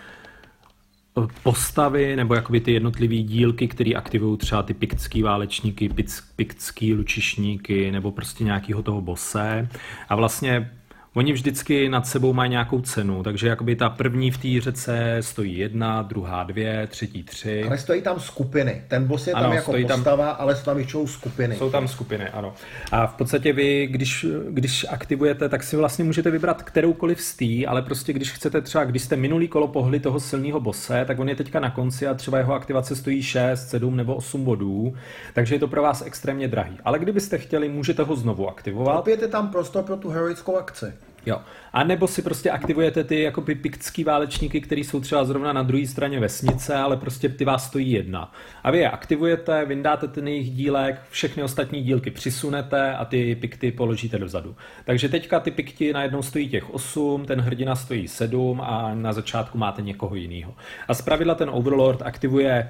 [1.19, 5.91] eh, postavy nebo jakoby ty jednotlivý dílky, které aktivují třeba ty piktský válečníky,
[6.37, 9.69] piktský lučišníky nebo prostě nějakýho toho bose.
[10.09, 10.71] A vlastně
[11.17, 15.59] Oni vždycky nad sebou mají nějakou cenu, takže jakoby ta první v té řece stojí
[15.59, 17.65] jedna, druhá dvě, třetí tři.
[17.65, 18.83] Ale stojí tam skupiny.
[18.89, 21.57] Ten boss je tam Ano, jako tam- postava, ale jsou tam většinou skupiny.
[21.57, 22.55] Jsou tam skupiny, ano.
[22.93, 27.67] A v podstatě vy, když, když aktivujete, tak si vlastně můžete vybrat kteroukoliv z tý,
[27.67, 31.29] ale prostě když chcete třeba, když jste minulý kolo pohli toho silného bose, tak on
[31.29, 34.95] je teďka na konci a třeba jeho aktivace stojí 6, 7 nebo 8 bodů,
[35.35, 36.79] takže je to pro vás extrémně drahý.
[36.85, 38.99] Ale kdybyste chtěli, můžete ho znovu aktivovat.
[38.99, 40.87] Opět je tam prostor pro tu heroickou akci.
[41.27, 41.41] Jo.
[41.73, 45.87] A nebo si prostě aktivujete ty jako piktský válečníky, který jsou třeba zrovna na druhé
[45.87, 48.33] straně vesnice, ale prostě ty vás stojí jedna.
[48.65, 53.73] A vy je aktivujete, vyndáte ten jejich dílek, všechny ostatní dílky přisunete a ty pikty
[53.73, 54.57] položíte dozadu.
[54.85, 59.59] Takže teďka ty pikty najednou stojí těch 8, ten hrdina stojí 7 a na začátku
[59.59, 60.55] máte někoho jiného.
[60.89, 62.69] A zpravidla ten Overlord aktivuje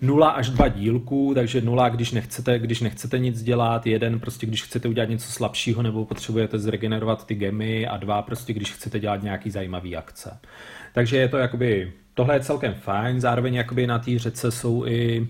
[0.00, 4.62] 0 až 2 dílků, takže 0, když nechcete, když nechcete nic dělat, jeden prostě, když
[4.62, 9.22] chcete udělat něco slabšího nebo potřebujete zregenerovat ty gemy a dva prostě, když chcete dělat
[9.22, 10.38] nějaký zajímavý akce.
[10.94, 15.28] Takže je to jakoby, tohle je celkem fajn, zároveň jakoby na té řece jsou i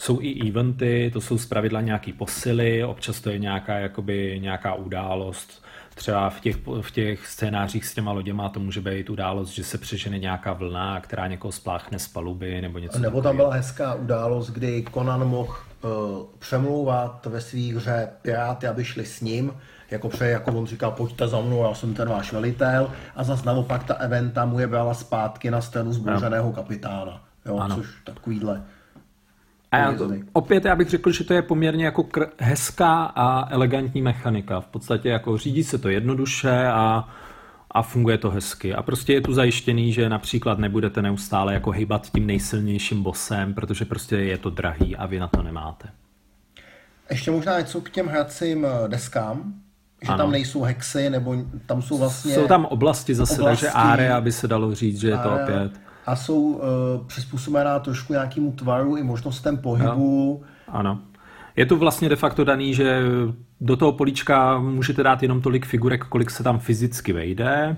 [0.00, 5.59] jsou i eventy, to jsou zpravidla nějaký posily, občas to je nějaká, jakoby, nějaká událost,
[6.00, 9.78] třeba v těch, v těch scénářích s těma loděma to může být událost, že se
[9.78, 14.50] přežene nějaká vlna, která někoho spláchne z paluby nebo něco Nebo tam byla hezká událost,
[14.50, 15.90] kdy Conan mohl uh,
[16.38, 19.52] přemlouvat ve svých hře piráty, aby šli s ním,
[19.90, 23.46] jako přeje, jako on říkal, pojďte za mnou, já jsem ten váš velitel, a zase
[23.46, 27.24] naopak ta eventa mu je brala zpátky na scénu zbouřeného kapitána.
[27.46, 27.76] Jo, Ano.
[27.76, 28.62] což takovýhle.
[29.72, 33.52] A já to, opět já bych řekl, že to je poměrně jako kr- hezká a
[33.52, 34.60] elegantní mechanika.
[34.60, 37.08] V podstatě jako řídí se to jednoduše a,
[37.70, 38.74] a funguje to hezky.
[38.74, 43.84] A prostě je tu zajištěný, že například nebudete neustále jako hejbat tím nejsilnějším bosem, protože
[43.84, 45.88] prostě je to drahý a vy na to nemáte.
[47.10, 49.54] Ještě možná něco k těm hracím eh, deskám,
[50.02, 50.18] že Ano.
[50.18, 52.34] tam nejsou hexy, nebo tam jsou vlastně...
[52.34, 53.64] Jsou tam oblasti zase, oblasti.
[53.66, 55.89] takže area by se dalo říct, že je to opět.
[56.06, 56.60] A jsou uh,
[57.06, 60.42] přizpůsobená trošku nějakému tvaru i možnostem pohybu.
[60.68, 61.00] Ano.
[61.56, 63.02] Je tu vlastně de facto daný, že
[63.60, 67.76] do toho políčka můžete dát jenom tolik figurek, kolik se tam fyzicky vejde.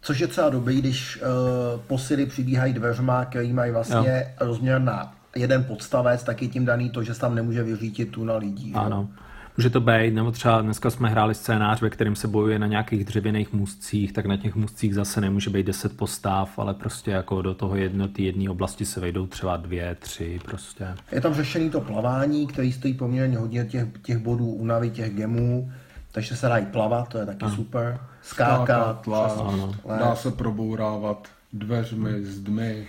[0.00, 5.64] Což je třeba dobrý, když uh, posily přibíhají dveřma, který mají vlastně rozměr na jeden
[5.64, 8.72] podstavec, tak je tím daný to, že se tam nemůže vyřítit tu na lidí.
[8.74, 9.08] Ano.
[9.56, 13.04] Může to být, nebo třeba dneska jsme hráli scénář, ve kterém se bojuje na nějakých
[13.04, 17.54] dřevěných můstcích, tak na těch můstcích zase nemůže být 10 postav, ale prostě jako do
[17.54, 20.88] toho jedno, ty jedné oblasti se vejdou třeba dvě, tři prostě.
[21.12, 25.72] Je tam řešený to plavání, který stojí poměrně hodně těch, těch bodů únavy, těch gemů,
[26.12, 27.98] takže se dají plavat, to je taky super.
[28.22, 32.86] Skákat, Skákat, dá se probourávat dveřmi, zdmi.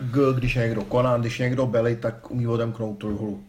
[0.00, 3.42] G, když je někdo Conan, když je někdo Belly, tak umí odemknout truhlu.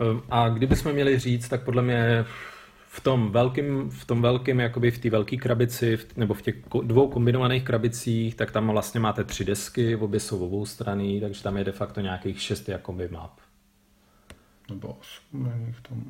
[0.00, 2.24] Ehm, A kdybychom měli říct, tak podle mě
[2.90, 6.54] v tom velkým, v tom velkým, jakoby v té velké krabici, v- nebo v těch
[6.82, 11.56] dvou kombinovaných krabicích, tak tam vlastně máte tři desky, obě jsou obou strany, takže tam
[11.56, 13.32] je de facto nějakých šest jakoby map.
[14.70, 16.02] Nebo osm, není v tom.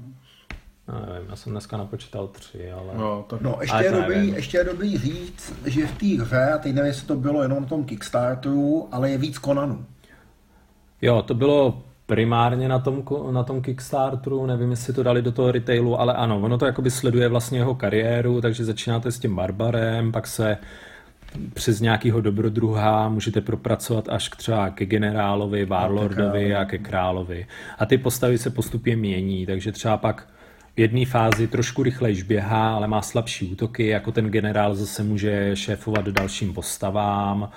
[0.88, 2.94] Já nevím, já jsem dneska napočítal tři, ale...
[2.96, 6.58] No, tak No, ještě je, dobrý, ještě je dobrý říct, že v té hře, a
[6.58, 9.84] teď nevím, jestli to bylo jenom na tom Kickstarteru, ale je víc Conanů.
[11.02, 15.52] Jo, to bylo primárně na tom, na tom Kickstarteru, nevím, jestli to dali do toho
[15.52, 20.12] retailu, ale ano, ono to jakoby sleduje vlastně jeho kariéru, takže začínáte s tím Barbarem,
[20.12, 20.56] pak se
[21.54, 27.46] přes nějakého dobrodruha můžete propracovat až k třeba ke generálovi, Warlordovi a ke královi.
[27.78, 30.28] A ty postavy se postupně mění, takže třeba pak
[30.76, 35.50] v jedné fázi trošku rychlejš běhá, ale má slabší útoky, jako ten generál zase může
[35.56, 37.50] šéfovat dalším postavám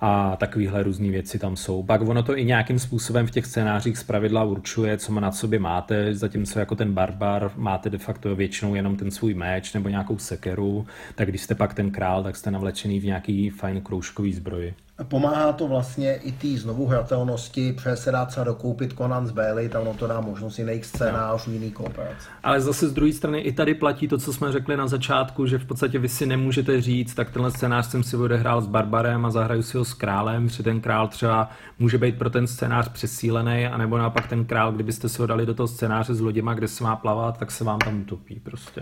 [0.00, 1.82] a takovéhle různé věci tam jsou.
[1.82, 6.14] Pak ono to i nějakým způsobem v těch scénářích zpravidla určuje, co na sobě máte,
[6.14, 10.86] zatímco jako ten barbar máte de facto většinou jenom ten svůj meč nebo nějakou sekeru,
[11.14, 14.74] tak když jste pak ten král, tak jste navlečený v nějaký fajn kroužkový zbroji.
[15.08, 19.68] Pomáhá to vlastně i té znovu hratelnosti, protože se dá třeba dokoupit Conan z Bailey,
[19.68, 22.28] tam ono to dá možnost jiných scénářů, jiný kooperace.
[22.42, 25.58] Ale zase z druhé strany i tady platí to, co jsme řekli na začátku, že
[25.58, 29.30] v podstatě vy si nemůžete říct, tak tenhle scénář jsem si odehrál s Barbarem a
[29.30, 33.66] zahraju si ho s králem, protože ten král třeba může být pro ten scénář přesílený,
[33.66, 36.84] anebo naopak ten král, kdybyste si ho dali do toho scénáře s loděma, kde se
[36.84, 38.80] má plavat, tak se vám tam utopí prostě.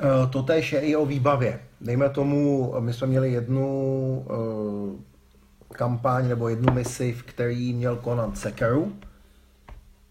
[0.00, 1.60] Eh, To též je i o výbavě.
[1.80, 5.15] Dejme tomu, my jsme měli jednu eh,
[5.72, 8.96] kampaň nebo jednu misi, v který měl Conan Sekeru.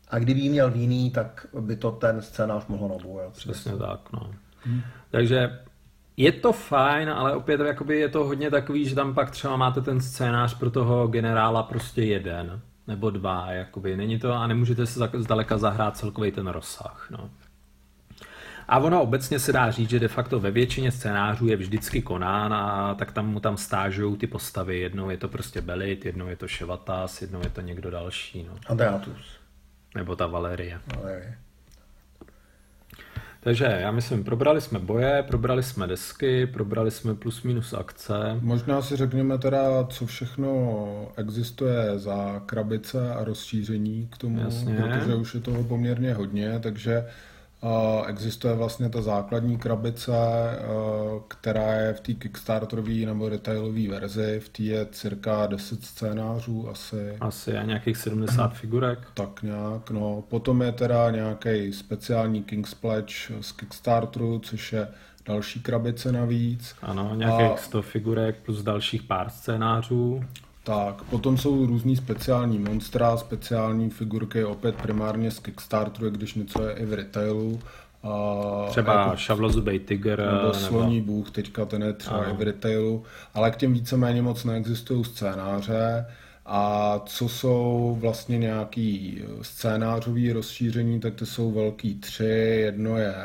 [0.09, 3.33] A kdyby ji měl v jiný, tak by to ten scénář mohl nabourat.
[3.33, 4.31] Přesně tak, no.
[5.11, 5.59] Takže
[6.17, 9.81] je to fajn, ale opět jakoby je to hodně takový, že tam pak třeba máte
[9.81, 13.97] ten scénář pro toho generála prostě jeden nebo dva, jakoby.
[13.97, 17.29] Není to a nemůžete se zdaleka zahrát celkový ten rozsah, no.
[18.67, 22.53] A ono obecně se dá říct, že de facto ve většině scénářů je vždycky Conan
[22.53, 24.79] a tak tam mu tam stážují ty postavy.
[24.79, 28.55] Jednou je to prostě Belit, jednou je to Ševatas, jednou je to někdo další, no.
[28.67, 29.37] Andreatus.
[29.95, 30.79] Nebo ta Valerie.
[30.97, 31.35] Ale
[33.45, 38.15] Takže já myslím, probrali jsme boje, probrali jsme desky, probrali jsme plus minus akce.
[38.41, 44.75] Možná si řekněme teda, co všechno existuje za krabice a rozšíření k tomu, Jasně.
[44.75, 47.05] protože už je toho poměrně hodně, takže
[48.07, 50.11] Existuje vlastně ta základní krabice,
[51.27, 54.39] která je v té Kickstarterové nebo retailové verzi.
[54.39, 57.17] V té je cirka 10 scénářů asi.
[57.19, 58.99] Asi a nějakých 70 figurek.
[59.13, 60.23] Tak nějak, no.
[60.29, 64.87] Potom je teda nějaký speciální King's Pledge z Kickstarteru, což je
[65.25, 66.75] další krabice navíc.
[66.81, 67.57] Ano, nějakých a...
[67.57, 70.23] 100 figurek plus dalších pár scénářů.
[70.65, 76.73] Tak, potom jsou různý speciální monstra, speciální figurky, opět primárně z Kickstarteru, když něco je
[76.73, 77.59] i v retailu.
[78.03, 80.19] A třeba jako, šavlozubej tiger.
[80.19, 82.29] Nebo, nebo sloní bůh, teďka ten je třeba ano.
[82.29, 86.05] i v retailu, ale k těm víceméně moc neexistují scénáře.
[86.45, 92.61] A co jsou vlastně nějaký scénářový rozšíření, tak to jsou velký tři.
[92.65, 93.15] Jedno je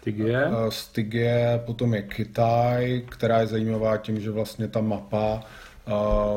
[0.00, 5.40] Stygie, Stygie potom je Kitaj, která je zajímavá tím, že vlastně ta mapa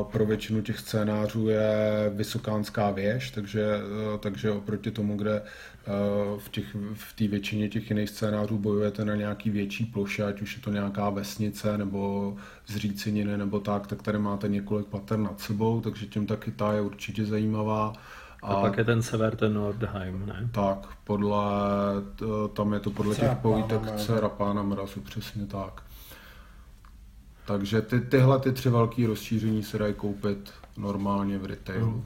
[0.02, 3.62] pro většinu těch scénářů je Vysokánská věž, takže,
[4.14, 5.42] e, takže oproti tomu, kde e,
[6.38, 10.56] v, těch, v té většině těch jiných scénářů bojujete na nějaký větší ploše, ať už
[10.56, 12.36] je to nějaká vesnice nebo
[12.66, 16.80] zříceniny nebo tak, tak tady máte několik pater nad sebou, takže tím taky ta je
[16.80, 17.92] určitě zajímavá.
[18.42, 20.48] A, a pak je ten sever, ten Nordheim, ne?
[20.52, 21.36] Tak, podle,
[22.52, 25.82] tam je to podle těch povítek Cerapána mrazu, přesně tak.
[27.46, 32.04] Takže ty, tyhle ty tři velké rozšíření se dají koupit normálně v retailu.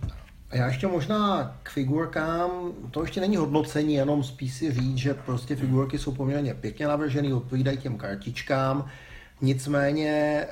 [0.51, 2.51] A já ještě možná k figurkám,
[2.90, 7.35] to ještě není hodnocení, jenom spíš si říct, že prostě figurky jsou poměrně pěkně navržené,
[7.35, 8.87] odpovídají těm kartičkám,
[9.40, 10.49] nicméně eh,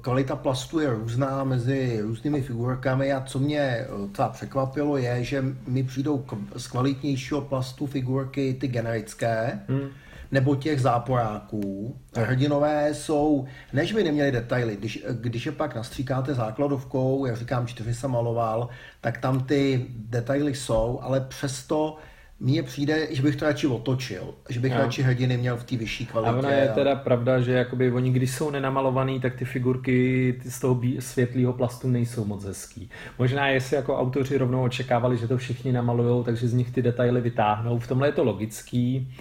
[0.00, 5.44] kvalita plastu je různá mezi různými figurkami a co mě eh, třeba překvapilo je, že
[5.66, 6.24] mi přijdou
[6.56, 9.88] z kvalitnějšího plastu figurky ty generické, hmm
[10.30, 11.96] nebo těch záporáků.
[12.16, 17.94] Hrdinové jsou, než by neměli detaily, když, když je pak nastříkáte základovkou, jak říkám, čtyři
[17.94, 18.68] jsem maloval,
[19.00, 21.96] tak tam ty detaily jsou, ale přesto
[22.40, 24.78] mně přijde, že bych to radši otočil, že bych no.
[24.78, 26.34] radši hrdiny měl v té vyšší kvalitě.
[26.34, 30.50] A ono je teda pravda, že jakoby oni, když jsou nenamalovaný, tak ty figurky ty
[30.50, 32.90] z toho světlého plastu nejsou moc hezký.
[33.18, 37.20] Možná jestli jako autoři rovnou očekávali, že to všichni namalujou, takže z nich ty detaily
[37.20, 37.78] vytáhnou.
[37.78, 39.12] V tomhle je to logický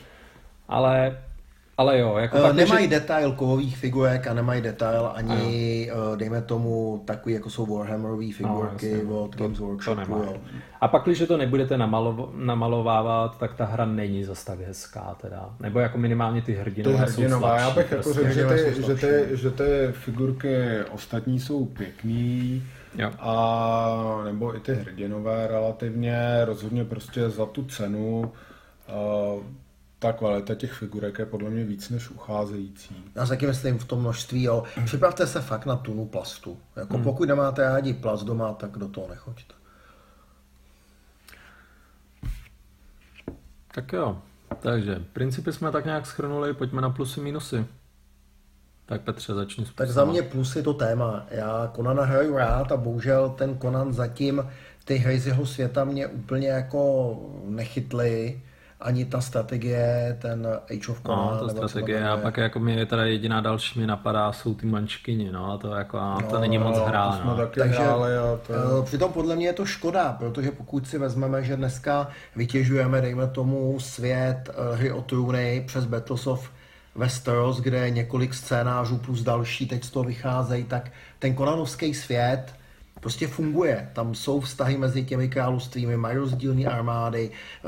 [0.67, 1.17] ale
[1.79, 2.89] ale jo, jako uh, nemají že...
[2.89, 9.01] detail kovových figurek a nemají detail ani, uh, dejme tomu, takový, jako jsou Warhammerové figurky
[9.07, 9.99] no, od Games Workshop.
[10.81, 15.49] A pak, když to nebudete namalo, namalovávat, tak ta hra není zas tak hezká teda.
[15.59, 17.63] Nebo jako minimálně ty hrdinové, ty hrdinové jsou slabší.
[17.63, 20.57] Já bych jako řekl, že ty, že, ty, že ty figurky
[20.91, 22.63] ostatní jsou pěkný,
[22.95, 23.11] Jo.
[23.19, 28.31] A nebo i ty hrdinové relativně, rozhodně prostě za tu cenu
[29.35, 29.43] uh,
[29.99, 33.05] ta kvalita těch figurek je podle mě víc než ucházející.
[33.15, 34.63] Já si taky myslím v tom množství, jo.
[34.85, 36.57] Připravte se fakt na tunu plastu.
[36.75, 37.03] Jako hmm.
[37.03, 39.53] pokud nemáte rádi plast doma, tak do toho nechoďte.
[43.75, 44.21] Tak jo,
[44.59, 47.65] takže principy jsme tak nějak schrnuli, pojďme na plusy, minusy.
[48.85, 51.25] Tak Petře, začni s Tak za mě plus je to téma.
[51.31, 54.49] Já Konana hraju rád a bohužel ten Konan zatím
[54.85, 58.41] ty hry z jeho světa mě úplně jako nechytly
[58.79, 61.37] ani ta strategie, ten Age of Conan.
[61.41, 65.31] No, ta strategie a pak jako mě teda jediná další mi napadá, jsou ty mančkyni,
[65.31, 67.35] no a to jako, a to no, není moc hrá, no.
[67.35, 68.11] Taky Takže hráli,
[68.47, 68.59] to je...
[68.59, 73.27] Eh, přitom podle mě je to škoda, protože pokud si vezmeme, že dneska vytěžujeme, dejme
[73.27, 76.49] tomu, svět eh, hry o trůny přes Battles of
[76.95, 82.53] Westeros, kde je několik scénářů plus další teď z toho vycházejí, tak ten konanovský svět
[82.99, 83.89] prostě funguje.
[83.93, 87.31] Tam jsou vztahy mezi těmi královstvími, mají rozdílné armády,
[87.65, 87.67] eh,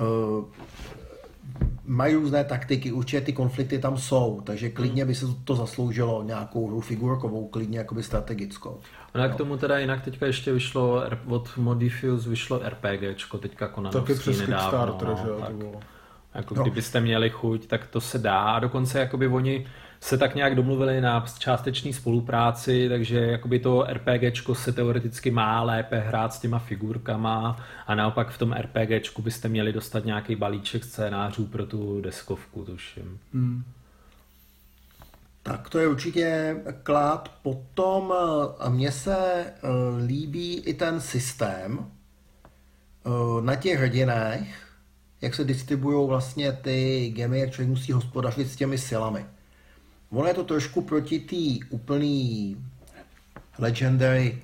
[1.85, 6.67] mají různé taktiky, určitě ty konflikty tam jsou, takže klidně by se to zasloužilo nějakou
[6.67, 8.79] hru figurkovou, klidně jakoby strategickou.
[9.15, 14.13] No a k tomu teda jinak teďka ještě vyšlo, od Modifius vyšlo RPGčko, teďka Konanovský
[14.13, 14.85] Taky přes nedávno.
[14.85, 15.79] Kickstarter, že jo, to bylo.
[16.33, 16.61] Jako no.
[16.61, 19.65] kdybyste měli chuť, tak to se dá a dokonce jakoby oni
[20.01, 25.99] se tak nějak domluvili na částečné spolupráci, takže jakoby to RPGčko se teoreticky má lépe
[25.99, 31.45] hrát s těma figurkama a naopak v tom RPGčku byste měli dostat nějaký balíček scénářů
[31.45, 33.19] pro tu deskovku, tuším.
[33.33, 33.63] Hmm.
[35.43, 37.31] Tak to je určitě klad.
[37.41, 38.13] Potom
[38.65, 39.53] eh, mně se eh,
[40.05, 41.79] líbí i ten systém
[43.05, 44.67] eh, na těch hrdinech,
[45.21, 49.25] jak se distribuují vlastně ty gemy, jak člověk musí hospodařit s těmi silami.
[50.11, 52.57] Ono je to trošku proti té úplný
[53.59, 54.41] legendary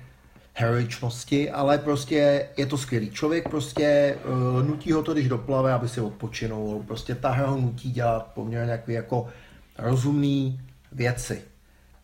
[0.54, 3.10] heroičnosti, ale prostě je to skvělý.
[3.10, 6.82] Člověk prostě uh, nutí ho to, když doplave, aby si odpočinul.
[6.86, 9.28] Prostě ta hra ho nutí dělat poměrně nějaký jako
[9.78, 10.60] rozumný
[10.92, 11.42] věci.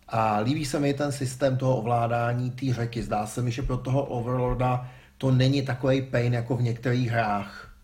[0.09, 3.03] A líbí se mi ten systém toho ovládání té řeky.
[3.03, 7.75] Zdá se mi, že pro toho Overlorda to není takový pain jako v některých hrách.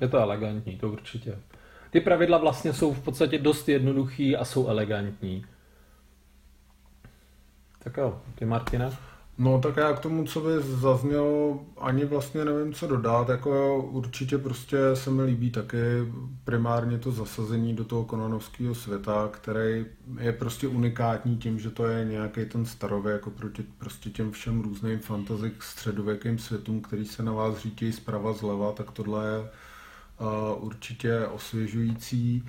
[0.00, 1.36] Je to elegantní, to určitě.
[1.90, 5.44] Ty pravidla vlastně jsou v podstatě dost jednoduchý a jsou elegantní.
[7.78, 8.90] Tak jo, ty Martina?
[9.38, 13.28] No tak já k tomu, co by zaznělo, ani vlastně nevím, co dodat.
[13.28, 15.76] Jako určitě prostě se mi líbí taky
[16.44, 19.86] primárně to zasazení do toho konanovského světa, který
[20.20, 24.60] je prostě unikátní tím, že to je nějaký ten starověk jako proti prostě těm všem
[24.60, 29.48] různým fantasy středověkým světům, který se na vás řítějí zprava zleva, tak tohle je
[30.58, 32.44] určitě osvěžující.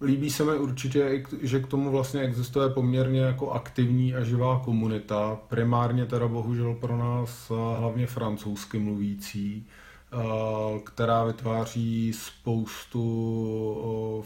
[0.00, 5.38] Líbí se mi určitě, že k tomu vlastně existuje poměrně jako aktivní a živá komunita,
[5.48, 9.66] primárně teda bohužel pro nás hlavně francouzsky mluvící,
[10.84, 13.04] která vytváří spoustu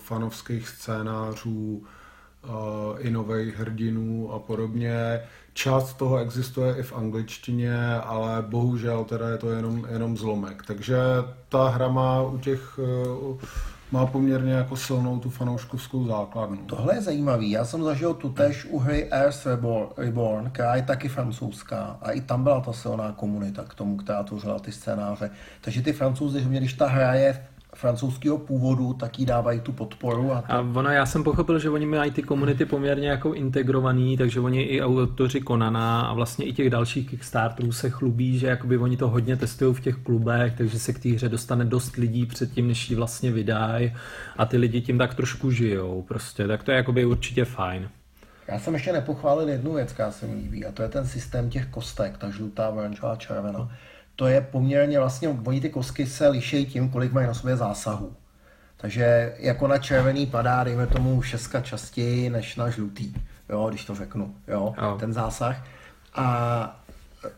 [0.02, 1.84] fanovských scénářů,
[2.98, 5.20] i nových hrdinů a podobně.
[5.56, 10.62] Část toho existuje i v angličtině, ale bohužel teda je to jenom, jenom zlomek.
[10.66, 10.96] Takže
[11.48, 12.78] ta hra má u těch
[13.90, 16.56] má poměrně jako silnou tu fanouškovskou základnu.
[16.56, 17.50] Tohle je zajímavý.
[17.50, 19.46] Já jsem zažil tu tež u hry Earth
[19.96, 24.22] Reborn, která je taky francouzská a i tam byla ta silná komunita k tomu, která
[24.22, 25.30] tvořila ty scénáře.
[25.60, 27.46] Takže ty francouzi, když ta hra je
[27.76, 30.32] francouzského původu, tak jí dávají tu podporu.
[30.32, 30.52] A, to...
[30.52, 34.62] a ono, já jsem pochopil, že oni mají ty komunity poměrně jako integrovaný, takže oni
[34.62, 39.08] i autoři Konana a vlastně i těch dalších Kickstarterů se chlubí, že jakoby oni to
[39.08, 42.90] hodně testují v těch klubech, takže se k té hře dostane dost lidí předtím, než
[42.90, 43.92] ji vlastně vydají
[44.36, 47.88] a ty lidi tím tak trošku žijou prostě, tak to je jakoby určitě fajn.
[48.48, 51.50] Já jsem ještě nepochválil jednu věc, která se mi líbí, a to je ten systém
[51.50, 53.70] těch kostek, ta žlutá, oranžová, červená
[54.16, 58.12] to je poměrně vlastně, oni ty kosky se liší tím, kolik mají na sobě zásahu.
[58.76, 63.14] Takže jako na červený padá, dejme tomu šestka častěji než na žlutý,
[63.48, 65.00] jo, když to řeknu, jo, oh.
[65.00, 65.64] ten zásah.
[66.14, 66.84] A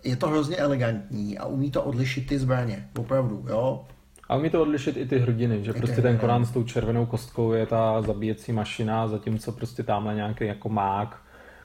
[0.05, 3.85] je to hrozně elegantní a umí to odlišit ty zbraně, opravdu, jo.
[4.29, 7.07] A umí to odlišit i ty hrdiny, že I prostě ten Korán s tou červenou
[7.07, 11.16] kostkou je ta zabíjecí mašina, zatímco prostě tamhle nějaký jako mák,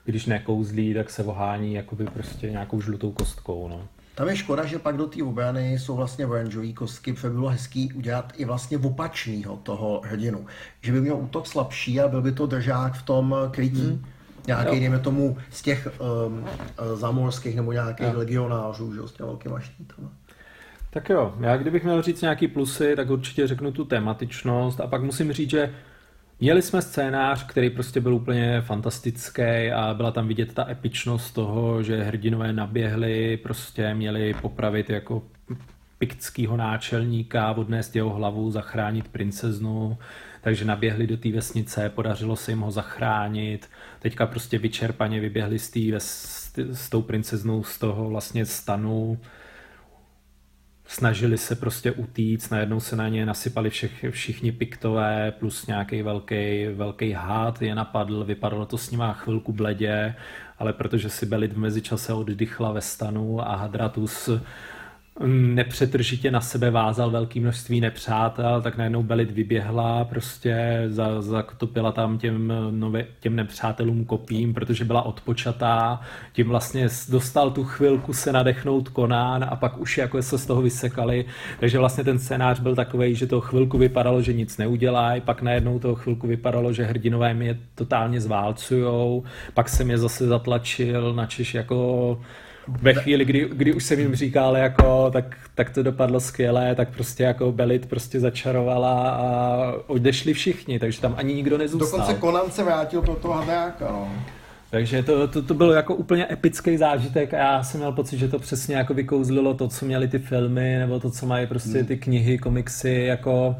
[0.05, 3.87] když nekouzlí, tak se vohání jakoby prostě nějakou žlutou kostkou, no.
[4.15, 7.49] Tam je škoda, že pak do té obrany jsou vlastně oranžové kostky, protože by bylo
[7.49, 10.45] hezký udělat i vlastně opačného toho hrdinu.
[10.81, 13.85] Že by měl útok slabší a byl by to držák v tom krytí.
[13.85, 14.05] Hmm.
[14.47, 15.87] Nějaký, dejme tomu, z těch
[16.27, 16.45] um,
[16.95, 18.17] zamorských nebo nějakých jo.
[18.17, 20.09] legionářů, že s těmi velkýma štítama.
[20.89, 25.03] Tak jo, já kdybych měl říct nějaký plusy, tak určitě řeknu tu tematičnost a pak
[25.03, 25.73] musím říct, že
[26.43, 31.83] Měli jsme scénář, který prostě byl úplně fantastický a byla tam vidět ta epičnost toho,
[31.83, 35.23] že hrdinové naběhli, prostě měli popravit jako
[35.97, 39.97] piktského náčelníka, odnést jeho hlavu, zachránit princeznu,
[40.41, 43.69] takže naběhli do té vesnice, podařilo se jim ho zachránit,
[43.99, 49.19] teďka prostě vyčerpaně vyběhli s, tý, s, s tou princeznou z toho vlastně stanu,
[50.87, 56.67] snažili se prostě utíct, najednou se na ně nasypali všech, všichni piktové plus nějaký velký,
[56.73, 60.15] velký hád je napadl, vypadalo to s nima chvilku bledě,
[60.59, 64.29] ale protože si Belit v mezičase oddychla ve stanu a Hadratus
[65.25, 72.17] nepřetržitě na sebe vázal velké množství nepřátel, tak najednou Belit vyběhla, prostě za, zakotopila tam
[72.17, 76.01] těm, nové, těm nepřátelům kopím, protože byla odpočatá,
[76.33, 80.61] tím vlastně dostal tu chvilku se nadechnout Konán a pak už jako se z toho
[80.61, 81.25] vysekali,
[81.59, 85.79] takže vlastně ten scénář byl takový, že to chvilku vypadalo, že nic neudělají, pak najednou
[85.79, 92.19] to chvilku vypadalo, že hrdinové mě totálně zválcujou, pak jsem je zase zatlačil, načež jako
[92.67, 96.89] ve chvíli, kdy, kdy už jsem jim říkal, jako, tak, tak to dopadlo skvěle, tak
[96.89, 99.57] prostě jako Belit prostě začarovala a
[99.87, 101.99] odešli všichni, takže tam ani nikdo nezůstal.
[101.99, 104.09] Dokonce Conan se vrátil pro toho Hadráka, no.
[104.71, 108.27] Takže to, to, to bylo jako úplně epický zážitek a já jsem měl pocit, že
[108.27, 111.87] to přesně jako vykouzlilo to, co měly ty filmy, nebo to, co mají prostě hmm.
[111.87, 113.55] ty knihy, komiksy, jako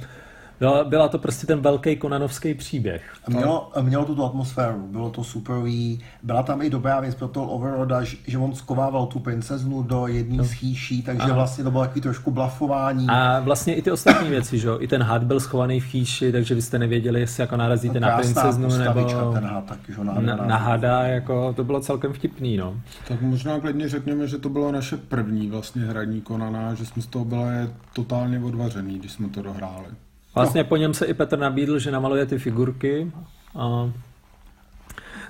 [0.59, 3.13] byla, byla to prostě ten velký konanovský příběh.
[3.27, 8.03] Mělo, mělo tu atmosféru, bylo to superový, byla tam i dobrá věc pro toho Overroda,
[8.27, 10.43] že on skovával tu princeznu do jedné no.
[10.43, 11.33] z chýší, takže Aha.
[11.33, 13.07] vlastně to bylo takový trošku blafování.
[13.09, 16.31] A vlastně i ty ostatní věci, že jo, i ten had byl schovaný v chýši,
[16.31, 20.13] takže vy jste nevěděli, jestli jako narazíte na princeznu nebo ten had, tak, že na,
[20.13, 22.75] na, na hada, jako to bylo celkem vtipný, no.
[23.07, 27.07] Tak možná klidně řekněme, že to bylo naše první vlastně hraní Konana, že jsme z
[27.07, 29.87] toho byli totálně odvařený, když jsme to dohráli.
[30.35, 30.69] Vlastně no.
[30.69, 33.11] po něm se i Petr nabídl, že namaluje ty figurky.
[33.55, 33.91] A...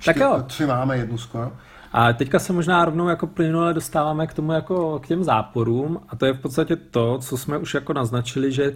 [0.05, 0.43] Tak jo.
[0.47, 1.51] Tři máme, jednu skoro.
[1.93, 6.15] A teďka se možná rovnou jako plynule dostáváme k tomu jako k těm záporům a
[6.15, 8.73] to je v podstatě to, co jsme už jako naznačili, že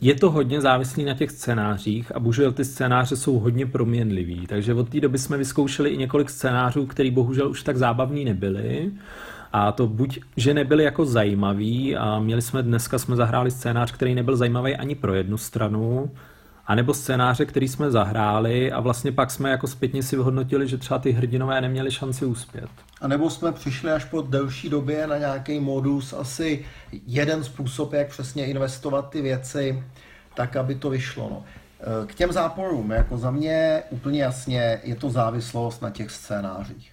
[0.00, 4.74] je to hodně závislý na těch scénářích a bohužel ty scénáře jsou hodně proměnlivý, takže
[4.74, 8.92] od té doby jsme vyzkoušeli i několik scénářů, které bohužel už tak zábavní nebyly
[9.52, 14.14] A to buď, že nebyly jako zajímavý a měli jsme, dneska jsme zahráli scénář, který
[14.14, 16.10] nebyl zajímavý ani pro jednu stranu,
[16.66, 20.98] anebo scénáře, který jsme zahráli a vlastně pak jsme jako zpětně si vyhodnotili, že třeba
[20.98, 22.68] ty hrdinové neměli šanci uspět.
[23.00, 26.64] A nebo jsme přišli až po delší době na nějaký modus, asi
[27.06, 29.84] jeden způsob, jak přesně investovat ty věci,
[30.34, 31.28] tak, aby to vyšlo.
[31.30, 31.44] No.
[32.06, 36.91] K těm záporům, jako za mě úplně jasně je to závislost na těch scénářích.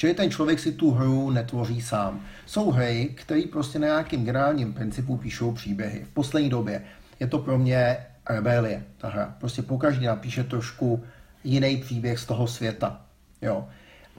[0.00, 2.20] Čili ten člověk si tu hru netvoří sám.
[2.46, 6.04] Jsou hry, které prostě na nějakým generálním principu píšou příběhy.
[6.04, 6.82] V poslední době
[7.20, 7.96] je to pro mě
[8.30, 9.34] rebelie, ta hra.
[9.38, 11.04] Prostě pokaždé napíše trošku
[11.44, 13.00] jiný příběh z toho světa.
[13.42, 13.68] Jo.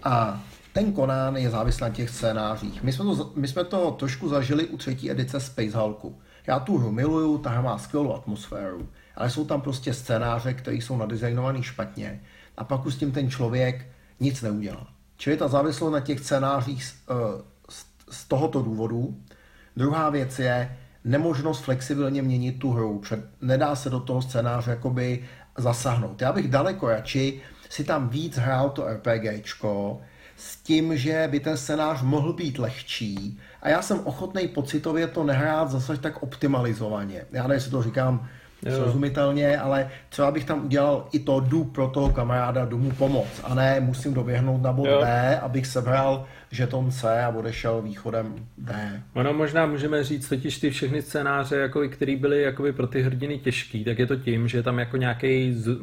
[0.03, 2.83] A ten Conan je závislý na těch scénářích.
[2.83, 6.19] My jsme, to, my jsme to trošku zažili u třetí edice Space Hulku.
[6.47, 10.77] Já tu hru miluju, ta hra má skvělou atmosféru, ale jsou tam prostě scénáře, které
[10.77, 12.21] jsou nadizajnované špatně
[12.57, 13.87] a pak už s tím ten člověk
[14.19, 15.00] nic neudělá.
[15.21, 17.13] Čili ta závislost na těch scénářích z, eh,
[17.69, 19.17] z, z tohoto důvodu.
[19.77, 22.99] Druhá věc je nemožnost flexibilně měnit tu hru.
[22.99, 25.25] Před, nedá se do toho scénáře jakoby
[25.57, 26.21] zasáhnout.
[26.21, 30.01] Já bych daleko radši si tam víc hrál to RPGčko,
[30.35, 35.23] s tím, že by ten scénář mohl být lehčí a já jsem ochotný pocitově to
[35.23, 37.25] nehrát zase tak optimalizovaně.
[37.31, 38.29] Já nevím, jestli to říkám
[38.65, 38.75] jo.
[38.75, 43.41] srozumitelně, ale třeba bych tam udělal i to jdu pro toho kamaráda, jdu mu pomoct
[43.43, 45.01] a ne musím doběhnout na bod jo.
[45.01, 49.03] B, abych sebral žeton C a odešel východem D.
[49.13, 53.37] Ono možná můžeme říct totiž ty všechny scénáře, jako, které byly jakoby pro ty hrdiny
[53.37, 55.77] těžký, tak je to tím, že je tam jako nějaký z,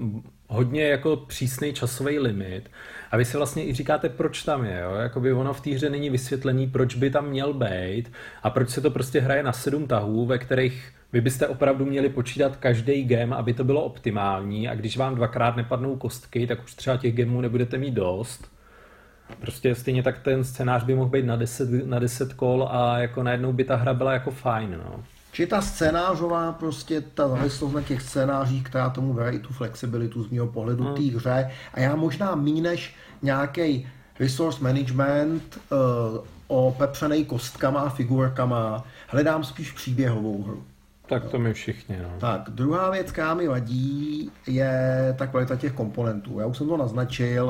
[0.48, 2.70] hodně jako přísný časový limit
[3.10, 4.80] a vy si vlastně i říkáte, proč tam je.
[4.80, 4.94] Jo?
[4.94, 8.12] Jakoby ono v té hře není vysvětlený, proč by tam měl být
[8.42, 12.08] a proč se to prostě hraje na sedm tahů, ve kterých vy byste opravdu měli
[12.08, 16.74] počítat každý game, aby to bylo optimální a když vám dvakrát nepadnou kostky, tak už
[16.74, 18.50] třeba těch gemů nebudete mít dost.
[19.40, 23.22] Prostě stejně tak ten scénář by mohl být na 10, na 10 kol a jako
[23.22, 24.80] najednou by ta hra byla jako fajn.
[24.84, 25.04] No.
[25.32, 30.22] Či ta scénářová, prostě ta závislost na těch scénářích, která tomu bere i tu flexibilitu
[30.22, 30.94] z mého pohledu hmm.
[30.94, 31.50] té hře.
[31.74, 33.88] A já možná míň než nějaký
[34.20, 40.64] resource management uh, opepřený kostkama a figurkama, hledám spíš příběhovou hru.
[41.08, 42.08] Tak to my všichni, no.
[42.18, 46.40] Tak, druhá věc, která mi vadí, je ta kvalita těch komponentů.
[46.40, 47.46] Já už jsem to naznačil.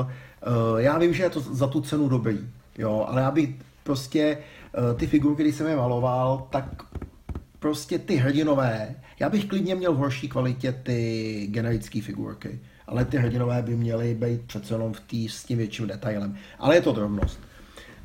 [0.47, 2.39] Uh, já vím, že je to za tu cenu dobrý,
[2.77, 3.49] jo, ale já bych
[3.83, 6.83] prostě uh, ty figurky, když jsem je maloval, tak
[7.59, 13.17] prostě ty hrdinové, já bych klidně měl v horší kvalitě ty generické figurky, ale ty
[13.17, 16.35] hrdinové by měly být přece jenom v tý, s tím větším detailem.
[16.59, 17.39] Ale je to drobnost.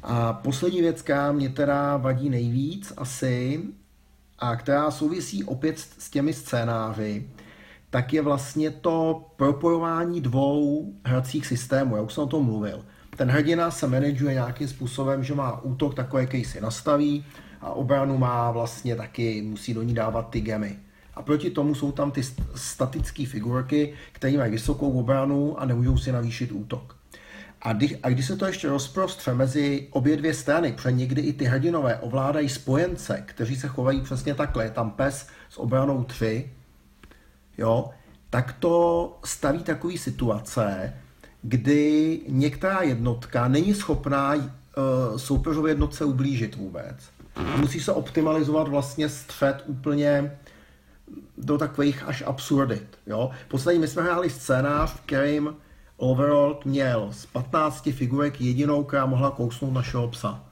[0.02, 3.62] A poslední věc, která mě teda vadí nejvíc asi,
[4.50, 7.28] a která souvisí opět s těmi scénáři,
[7.90, 11.96] tak je vlastně to propojování dvou hracích systémů.
[11.96, 12.84] Já už jsem o tom mluvil.
[13.16, 17.24] Ten hrdina se manažuje nějakým způsobem, že má útok takový, jaký si nastaví,
[17.60, 20.78] a obranu má vlastně taky, musí do ní dávat ty gemy.
[21.14, 22.22] A proti tomu jsou tam ty
[22.54, 26.93] statické figurky, které mají vysokou obranu a nemůžou si navýšit útok.
[27.64, 31.32] A když, a když se to ještě rozprostře mezi obě dvě strany, protože někdy i
[31.32, 36.50] ty hrdinové ovládají spojence, kteří se chovají přesně takhle, je tam pes s obranou 3,
[37.58, 37.90] jo,
[38.30, 40.92] tak to staví takové situace,
[41.42, 44.42] kdy některá jednotka není schopná uh,
[45.16, 46.96] soupeřové jednotce ublížit vůbec.
[47.56, 50.38] Musí se optimalizovat vlastně střed úplně
[51.38, 52.98] do takových až absurdit.
[53.06, 53.30] Jo?
[53.48, 55.56] Poslední my jsme hráli scénář, v kterým
[55.96, 60.44] Overall měl z 15 figurek jedinou, která mohla kousnout našeho psa.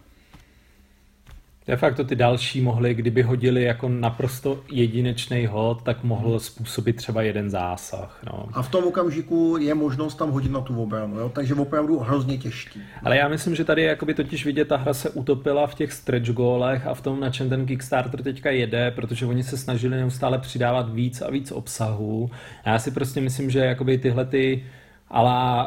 [1.67, 7.23] De facto ty další mohly, kdyby hodili jako naprosto jedinečný hod, tak mohl způsobit třeba
[7.23, 8.21] jeden zásah.
[8.27, 8.49] No.
[8.53, 11.29] A v tom okamžiku je možnost tam hodit na tu obranu, jo?
[11.29, 12.81] takže opravdu hrozně těžký.
[13.03, 16.31] Ale já myslím, že tady jakoby totiž vidět, ta hra se utopila v těch stretch
[16.31, 20.39] goalech a v tom, na čem ten Kickstarter teďka jede, protože oni se snažili neustále
[20.39, 22.31] přidávat víc a víc obsahu.
[22.65, 24.65] A já si prostě myslím, že jakoby tyhle ty
[25.13, 25.67] ale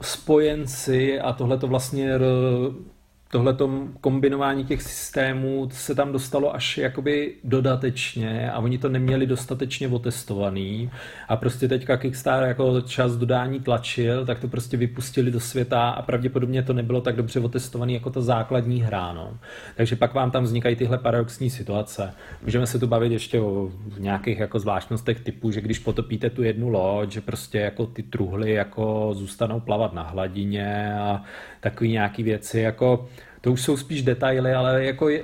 [0.00, 2.18] spojenci a tohle to vlastně
[3.34, 3.70] tohleto
[4.00, 10.90] kombinování těch systémů se tam dostalo až jakoby dodatečně a oni to neměli dostatečně otestovaný
[11.28, 16.02] a prostě teďka Kickstarter jako čas dodání tlačil, tak to prostě vypustili do světa a
[16.02, 19.12] pravděpodobně to nebylo tak dobře otestovaný jako ta základní hra.
[19.12, 19.38] No.
[19.76, 22.12] Takže pak vám tam vznikají tyhle paradoxní situace.
[22.42, 26.68] Můžeme se tu bavit ještě o nějakých jako zvláštnostech typu, že když potopíte tu jednu
[26.68, 31.22] loď, že prostě jako ty truhly jako zůstanou plavat na hladině a
[31.60, 33.08] takové nějaké věci, jako
[33.44, 35.22] to už jsou spíš detaily, ale jako je,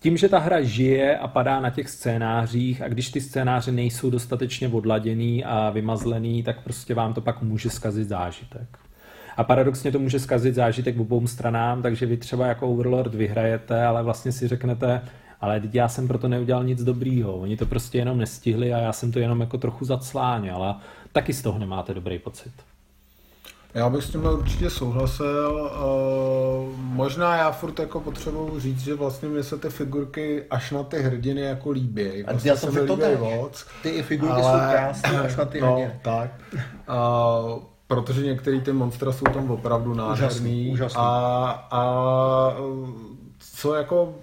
[0.00, 4.10] tím, že ta hra žije a padá na těch scénářích a když ty scénáře nejsou
[4.10, 8.78] dostatečně odladěný a vymazlený, tak prostě vám to pak může zkazit zážitek.
[9.36, 14.02] A paradoxně to může zkazit zážitek obou stranám, takže vy třeba jako Overlord vyhrajete, ale
[14.02, 15.00] vlastně si řeknete,
[15.40, 17.36] ale teď já jsem proto neudělal nic dobrýho.
[17.36, 20.80] Oni to prostě jenom nestihli a já jsem to jenom jako trochu zacláněl a
[21.12, 22.52] taky z toho nemáte dobrý pocit.
[23.74, 25.70] Já bych s tímhle určitě souhlasil.
[26.66, 30.82] Uh, možná já furt jako potřebuji říct, že vlastně mi se ty figurky až na
[30.82, 32.22] ty hrdiny jako líbí.
[32.22, 33.66] Vlastně já jsem se to moc.
[33.82, 34.42] Ty figurky ale...
[34.42, 36.00] jsou krásné až na ty no, hrdiny.
[36.02, 36.30] tak.
[36.54, 40.26] Uh, protože některé ty monstra jsou tam opravdu nádherný.
[40.26, 41.00] Úžasný, úžasný.
[41.00, 42.54] A, a
[43.38, 44.14] co jako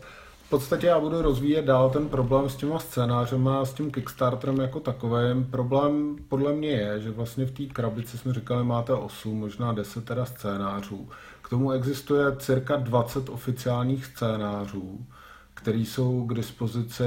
[0.52, 4.80] podstatě já budu rozvíjet dál ten problém s těma scénářem a s tím Kickstarterem jako
[4.80, 5.46] takovým.
[5.52, 10.06] Problém podle mě je, že vlastně v té krabici jsme říkali, máte 8, možná 10
[10.06, 11.10] teda scénářů.
[11.42, 15.06] K tomu existuje cirka 20 oficiálních scénářů,
[15.54, 17.04] které jsou k dispozici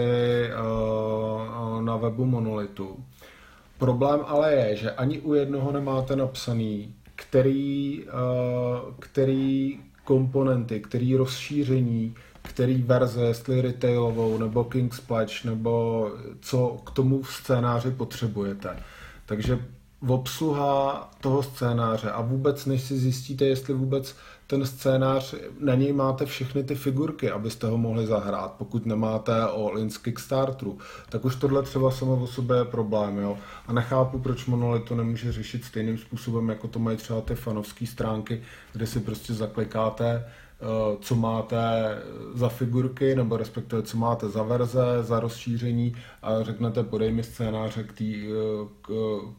[0.51, 3.05] uh, na webu Monolitu.
[3.79, 12.15] Problém ale je, že ani u jednoho nemáte napsaný, který, uh, který komponenty, který rozšíření
[12.55, 18.77] který verze, jestli retailovou, nebo King Splash, nebo co k tomu scénáři potřebujete.
[19.27, 19.59] Takže
[20.09, 26.27] obsluha toho scénáře a vůbec než si zjistíte, jestli vůbec ten scénář, na něj máte
[26.27, 28.53] všechny ty figurky, abyste ho mohli zahrát.
[28.59, 30.79] Pokud nemáte all-in z Kickstarteru,
[31.09, 33.19] tak už tohle třeba samo o sobě je problém.
[33.19, 33.39] Jo?
[33.67, 37.87] A nechápu, proč Monolith to nemůže řešit stejným způsobem, jako to mají třeba ty fanovské
[37.87, 38.43] stránky,
[38.73, 40.25] kde si prostě zaklikáte
[41.01, 41.59] co máte
[42.35, 47.85] za figurky, nebo respektive co máte za verze, za rozšíření a řeknete, podej mi scénáře
[47.85, 48.93] k, tý, eh, k,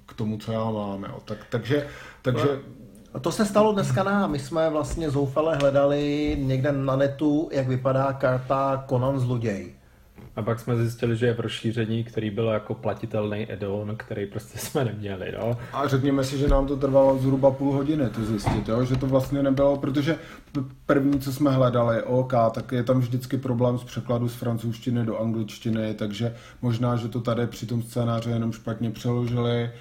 [0.06, 1.04] k tomu, co já mám.
[1.04, 1.20] Jo.
[1.26, 1.88] Tak, takže,
[2.22, 2.60] takže
[3.14, 4.32] a to se stalo dneska nám.
[4.32, 9.76] My jsme vlastně zoufale hledali někde na netu, jak vypadá karta Conan zloděj.
[10.36, 14.58] A pak jsme zjistili, že je v rozšíření, který byl jako platitelný add-on, který prostě
[14.58, 15.34] jsme neměli.
[15.40, 15.58] No.
[15.74, 18.86] A řekněme si, že nám to trvalo zhruba půl hodiny to zjistit, jo?
[18.86, 20.18] že to vlastně nebylo, protože
[20.86, 25.20] první, co jsme hledali, OK, tak je tam vždycky problém s překladu z francouzštiny do
[25.20, 29.72] angličtiny, takže možná, že to tady při tom scénáři jenom špatně přeložili eh,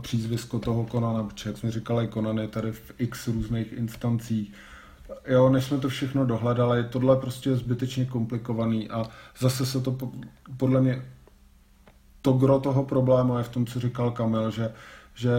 [0.00, 4.52] přízvisko toho Konana, protože jak jsme říkali, Conan je tady v x různých instancích,
[5.26, 9.04] jo, než jsme to všechno dohledali, tohle prostě je zbytečně komplikovaný a
[9.38, 9.98] zase se to
[10.56, 11.02] podle mě
[12.22, 14.72] to gro toho problému je v tom, co říkal Kamil, že,
[15.14, 15.30] že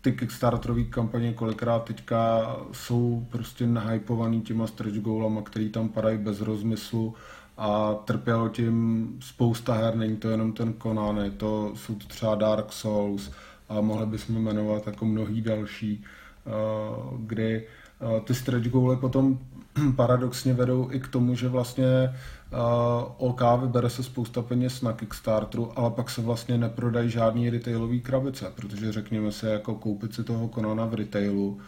[0.00, 6.40] ty Kickstarterové kampaně kolikrát teďka jsou prostě nahypovaný těma stretch goalama, který tam padají bez
[6.40, 7.14] rozmyslu
[7.56, 12.72] a trpělo tím spousta her, není to jenom ten Conan, to, jsou to třeba Dark
[12.72, 13.30] Souls
[13.68, 16.04] a mohli bychom jmenovat jako mnohý další,
[16.46, 17.87] uh, kdy Eh,
[18.24, 19.38] ty stretch goaly potom
[19.96, 22.14] paradoxně vedou i k tomu, že vlastně
[22.52, 28.00] uh, OK vybere se spousta peněz na Kickstarteru, ale pak se vlastně neprodají žádný retailový
[28.00, 31.58] krabice, protože řekněme se, jako koupit si toho Konona v retailu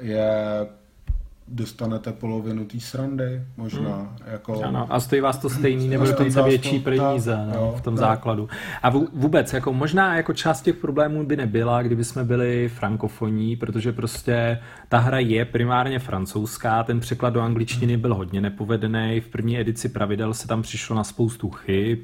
[0.00, 0.66] je
[1.50, 3.96] dostanete polovinu té srandy, možná.
[3.96, 4.08] Hmm.
[4.26, 4.62] Jako...
[4.64, 8.00] Ano, a stojí vás to stejný, nebo dokonce větší peníze no, jo, v tom ne.
[8.00, 8.48] základu.
[8.82, 13.92] A vůbec, jako možná jako část těch problémů by nebyla, kdyby jsme byli frankofoní, protože
[13.92, 19.60] prostě ta hra je primárně francouzská, ten překlad do angličtiny byl hodně nepovedený, v první
[19.60, 21.98] edici pravidel se tam přišlo na spoustu chyb,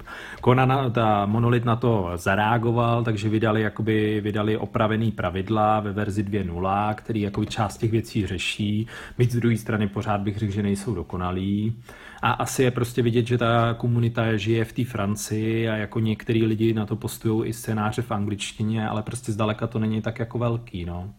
[0.44, 6.94] Conan, ta Monolith na to zareagoval, takže vydali, jakoby, vydali opravený pravidla ve verzi 2.0,
[6.94, 8.86] který jako část těch věcí řeší,
[9.18, 11.76] byť z druhé strany pořád bych řekl, že nejsou dokonalí.
[12.22, 16.46] A asi je prostě vidět, že ta komunita žije v té Francii a jako některý
[16.46, 20.38] lidi na to postují i scénáře v angličtině, ale prostě zdaleka to není tak jako
[20.38, 21.10] velký, no.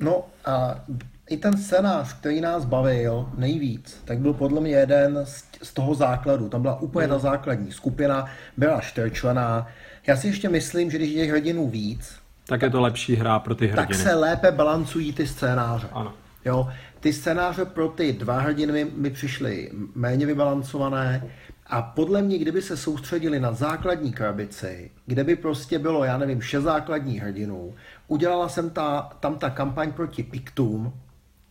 [0.00, 0.84] No a
[1.30, 5.94] i ten scénář, který nás bavil nejvíc, tak byl podle mě jeden z, z toho
[5.94, 6.48] základu.
[6.48, 7.12] Tam byla úplně mm.
[7.12, 8.26] ta základní skupina,
[8.56, 9.66] byla čtyřčlená.
[10.06, 13.54] Já si ještě myslím, že když je hrdinů víc, tak je to lepší hra pro
[13.54, 13.86] ty hrdiny.
[13.86, 15.88] Tak se lépe balancují ty scénáře.
[15.92, 16.12] Ano.
[16.44, 16.68] Jo,
[17.04, 21.30] ty scénáře pro ty dva hrdiny mi přišly méně vybalancované
[21.66, 26.40] a podle mě, kdyby se soustředili na základní krabici, kde by prostě bylo, já nevím,
[26.40, 27.74] šest základních hrdinů,
[28.08, 30.92] udělala jsem ta, tam ta kampaň proti Pictum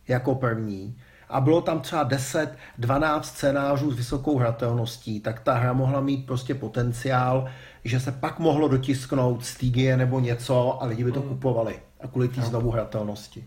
[0.08, 0.96] jako první
[1.28, 6.54] a bylo tam třeba 10-12 scénářů s vysokou hratelností, tak ta hra mohla mít prostě
[6.54, 7.48] potenciál,
[7.84, 11.28] že se pak mohlo dotisknout Stygie nebo něco a lidi by to mm.
[11.28, 13.44] kupovali a kvůli té znovu hratelnosti.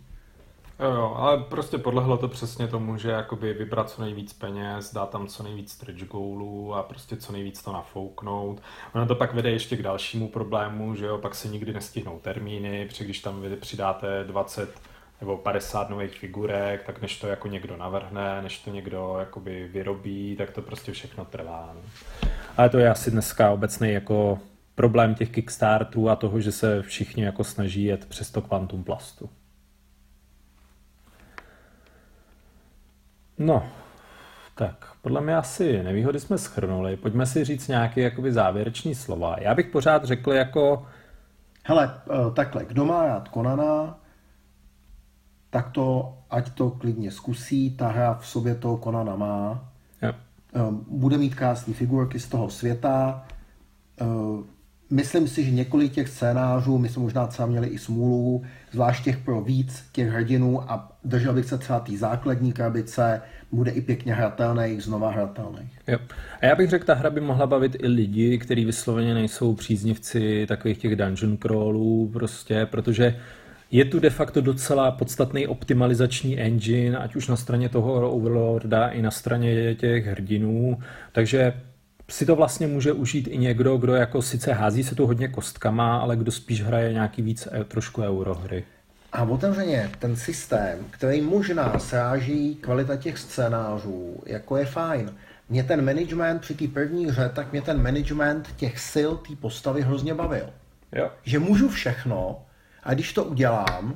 [0.80, 5.10] Jo, jo, ale prostě podlehlo to přesně tomu, že jakoby vybrat co nejvíc peněz, dát
[5.10, 8.62] tam co nejvíc stretch goalů a prostě co nejvíc to nafouknout.
[8.96, 12.86] Ono to pak vede ještě k dalšímu problému, že jo, pak se nikdy nestihnou termíny,
[12.86, 14.80] protože když tam vy přidáte 20
[15.22, 20.36] nebo 50 nových figurek, tak než to jako někdo navrhne, než to někdo jakoby vyrobí,
[20.36, 21.76] tak to prostě všechno trvá.
[21.76, 21.82] No.
[22.58, 24.40] Ale to je asi dneska obecný jako
[24.76, 29.30] problém těch Kickstarterů a toho, že se všichni jako snaží jet přes to kvantum plastu.
[33.38, 33.64] No,
[34.56, 36.98] tak podle mě asi nevýhody jsme schrnuli.
[36.98, 39.36] Pojďme si říct nějaké jakoby závěrečný slova.
[39.40, 40.86] Já bych pořád řekl jako...
[41.64, 44.00] Hele, eh, takhle, kdo má rád Konana,
[45.50, 49.70] tak to, ať to klidně zkusí, ta hra v sobě toho Konana má.
[50.02, 50.14] Jo.
[50.56, 53.26] Eh, Bude mít krásné figurky z toho světa.
[54.90, 59.18] Myslím si, že několik těch scénářů, my jsme možná třeba měli i smůlu, zvlášť těch
[59.18, 63.22] pro víc těch hrdinů a držel bych se třeba té základní krabice,
[63.52, 65.70] bude i pěkně hratelný, znova hratelný.
[65.88, 66.00] Jo.
[66.42, 70.46] A já bych řekl, ta hra by mohla bavit i lidi, kteří vysloveně nejsou příznivci
[70.48, 73.20] takových těch dungeon crawlů, prostě, protože
[73.72, 79.02] je tu de facto docela podstatný optimalizační engine, ať už na straně toho Overlorda i
[79.02, 80.80] na straně těch hrdinů,
[81.12, 81.54] takže
[82.10, 85.98] si to vlastně může užít i někdo, kdo jako sice hází se tu hodně kostkama,
[85.98, 88.64] ale kdo spíš hraje nějaký víc e- trošku eurohry.
[89.14, 95.14] A otevřeně ten systém, který možná sráží kvalita těch scénářů, jako je fajn.
[95.50, 99.82] Mě ten management při té první hře, tak mě ten management těch sil té postavy
[99.82, 100.50] hrozně bavil.
[100.96, 101.12] Jo.
[101.24, 102.42] Že můžu všechno
[102.84, 103.96] a když to udělám,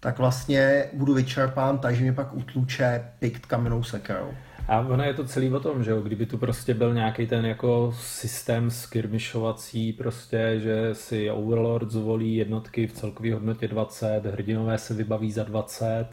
[0.00, 4.34] tak vlastně budu vyčerpán, takže mě pak utluče pikt kamennou sekerou.
[4.68, 7.46] A ono je to celý o tom, že jo, kdyby tu prostě byl nějaký ten
[7.46, 14.94] jako systém skirmishovací prostě, že si Overlord zvolí jednotky v celkové hodnotě 20, hrdinové se
[14.94, 16.06] vybaví za 20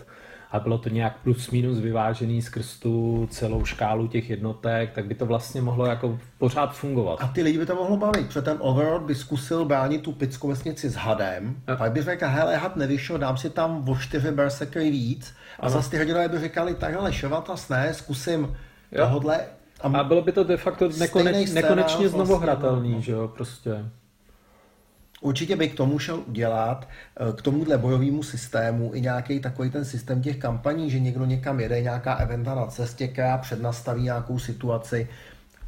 [0.53, 5.15] a bylo to nějak plus minus vyvážený skrz tu celou škálu těch jednotek, tak by
[5.15, 7.19] to vlastně mohlo jako pořád fungovat.
[7.21, 10.47] A ty lidi by to mohlo bavit, protože ten Overlord by zkusil bránit tu pickou
[10.47, 14.31] vesnici s hadem, a pak by řekl, hele, had nevyšel, dám si tam o čtyři
[14.31, 18.55] berserkery víc, a zase ty hrdinové by říkali, tak hele, ševatas ne, zkusím
[18.95, 19.39] tohodle.
[19.79, 23.01] A bylo by to de facto nekoneč, nekonečně znovu vlastně, hratelný, no.
[23.01, 23.85] že jo, prostě.
[25.23, 29.85] Určitě by k tomu šel udělat, eh, k tomuhle bojovému systému i nějaký takový ten
[29.85, 35.07] systém těch kampaní, že někdo někam jede, nějaká eventa na cestě, která přednastaví nějakou situaci.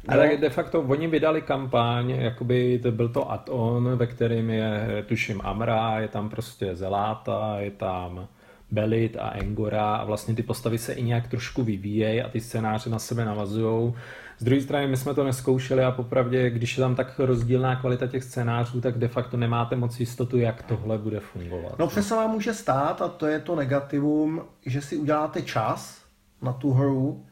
[0.08, 5.04] Ale No, de facto oni vydali kampaň, jakoby to byl to add-on, ve kterém je,
[5.08, 8.28] tuším, Amra, je tam prostě Zeláta, je tam
[8.70, 12.90] Belit a Engora a vlastně ty postavy se i nějak trošku vyvíjejí a ty scénáře
[12.90, 13.94] na sebe navazují.
[14.38, 18.06] Z druhé strany my jsme to neskoušeli a popravdě, když je tam tak rozdílná kvalita
[18.06, 21.78] těch scénářů, tak de facto nemáte moc jistotu, jak tohle bude fungovat.
[21.78, 26.02] No přesně vám může stát, a to je to negativum, že si uděláte čas
[26.42, 27.26] na tu hru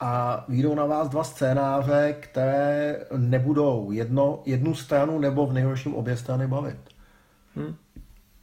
[0.00, 6.16] a vyjdou na vás dva scénáře, které nebudou jedno, jednu stranu nebo v nejhorším obě
[6.16, 6.78] strany bavit.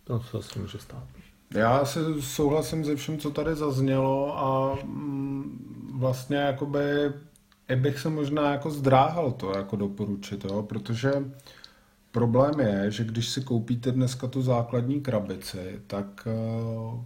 [0.03, 1.03] To se asi může stát.
[1.55, 7.13] Já se souhlasím se vším, co tady zaznělo a mm, vlastně jakoby
[7.69, 10.63] i bych se možná jako zdráhal to jako doporučit, jo?
[10.63, 11.11] protože
[12.11, 17.03] problém je, že když si koupíte dneska tu základní krabici, tak eh,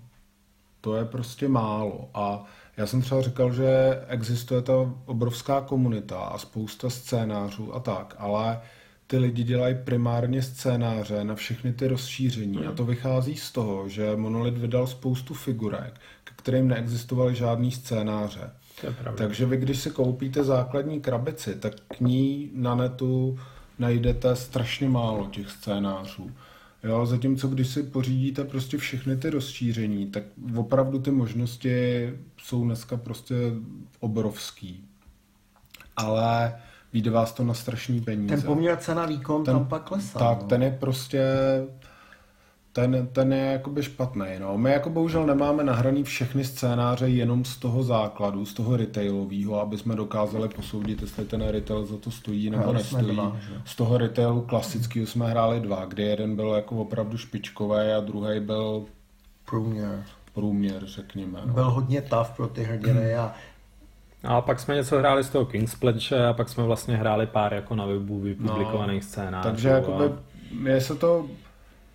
[0.81, 2.45] to je prostě málo a
[2.77, 3.67] já jsem třeba říkal, že
[4.07, 4.73] existuje ta
[5.05, 8.61] obrovská komunita a spousta scénářů a tak, ale
[9.07, 14.15] ty lidi dělají primárně scénáře na všechny ty rozšíření a to vychází z toho, že
[14.15, 15.93] Monolith vydal spoustu figurek,
[16.23, 18.51] ke kterým neexistovaly žádný scénáře.
[18.83, 19.17] To je pravda.
[19.17, 23.39] Takže vy, když si koupíte základní krabici, tak k ní na netu
[23.79, 26.31] najdete strašně málo těch scénářů.
[26.83, 30.23] Jo, zatímco když si pořídíte prostě všechny ty rozšíření, tak
[30.55, 33.35] opravdu ty možnosti jsou dneska prostě
[33.99, 34.83] obrovský.
[35.97, 36.55] Ale
[36.93, 38.35] vyjde vás to na strašný peníze.
[38.35, 40.19] Ten poměr cena výkon Ten- tam pak klesá.
[40.19, 40.47] Tak, no.
[40.47, 41.23] ten je prostě,
[42.73, 44.27] ten, ten je jakoby špatný.
[44.39, 44.57] No.
[44.57, 49.77] My jako bohužel nemáme nahraný všechny scénáře jenom z toho základu, z toho retailového, aby
[49.77, 53.05] jsme dokázali posoudit, jestli ten retail za to stojí nebo jsme nestojí.
[53.05, 57.99] dva, z toho retailu klasického jsme hráli dva, kdy jeden byl jako opravdu špičkový a
[57.99, 58.85] druhý byl
[59.45, 60.03] Průměr.
[60.33, 61.39] průměr, řekněme.
[61.45, 61.53] No.
[61.53, 63.33] Byl hodně tough pro ty hrdiny a
[64.23, 67.53] A pak jsme něco hráli z toho King's Pledge a pak jsme vlastně hráli pár
[67.53, 69.49] jako na webu vypublikovaných scénářů.
[69.49, 69.75] Takže a...
[69.75, 70.11] jakoby,
[70.59, 71.25] mě se to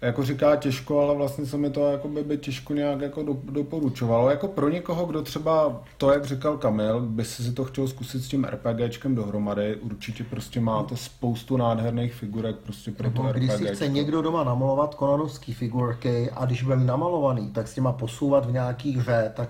[0.01, 4.31] jako říká těžko, ale vlastně se mi to jakoby by těžko nějak jako do, doporučovalo.
[4.31, 8.23] Jako pro někoho, kdo třeba to, jak říkal Kamil, by si si to chtěl zkusit
[8.23, 13.53] s tím RPGčkem dohromady, určitě prostě máte spoustu nádherných figurek prostě pro to nebo když
[13.53, 18.47] si chce někdo doma namalovat konanovský figurky a když budeme namalovaný, tak s těma posouvat
[18.47, 19.49] v nějaký hře, tak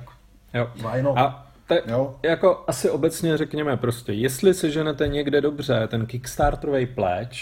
[0.55, 0.69] Jo.
[0.75, 1.19] why not?
[1.19, 2.15] A te, Jo.
[2.23, 7.39] jako asi obecně řekněme prostě, jestli si ženete někde dobře ten Kickstarterový pledge,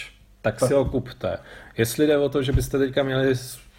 [0.46, 1.38] tak si ho kupte.
[1.78, 3.34] Jestli jde o to, že byste teďka měli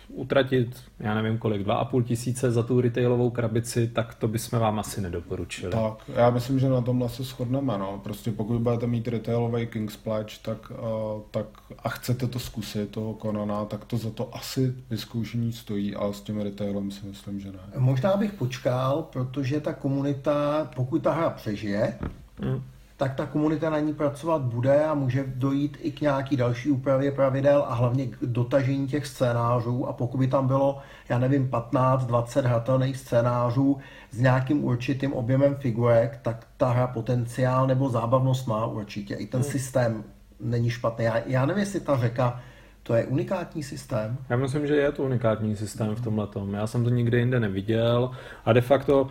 [0.10, 4.60] utratit, já nevím kolik, dva a půl tisíce za tu retailovou krabici, tak to bychom
[4.60, 5.72] vám asi nedoporučili.
[5.72, 8.02] Tak, já myslím, že na tomhle se shodneme, no.
[8.04, 11.46] Prostě pokud budete mít retailový King's Pledge, tak, uh, tak
[11.80, 16.22] a chcete to zkusit, toho Konana, tak to za to asi vyzkoušení stojí, ale s
[16.22, 17.60] tím retailem si myslím, že ne.
[17.78, 22.00] Možná bych počkal, protože ta komunita, pokud ta hra přežije,
[22.42, 22.62] hmm
[22.98, 27.12] tak ta komunita na ní pracovat bude a může dojít i k nějaký další úpravě
[27.12, 30.80] pravidel a hlavně k dotažení těch scénářů a pokud by tam bylo,
[31.10, 33.78] já nevím, 15-20 hratelných scénářů
[34.12, 39.16] s nějakým určitým objemem figurek, tak ta hra potenciál nebo zábavnost má určitě.
[39.16, 39.52] I ten hmm.
[39.52, 40.04] systém
[40.40, 41.06] není špatný.
[41.06, 42.42] Já, já nevím, jestli ta řeka
[42.84, 44.18] to je unikátní systém.
[44.30, 46.28] Já myslím, že je to unikátní systém v tomhle.
[46.52, 48.12] Já jsem to nikdy jinde neviděl
[48.46, 49.10] a de facto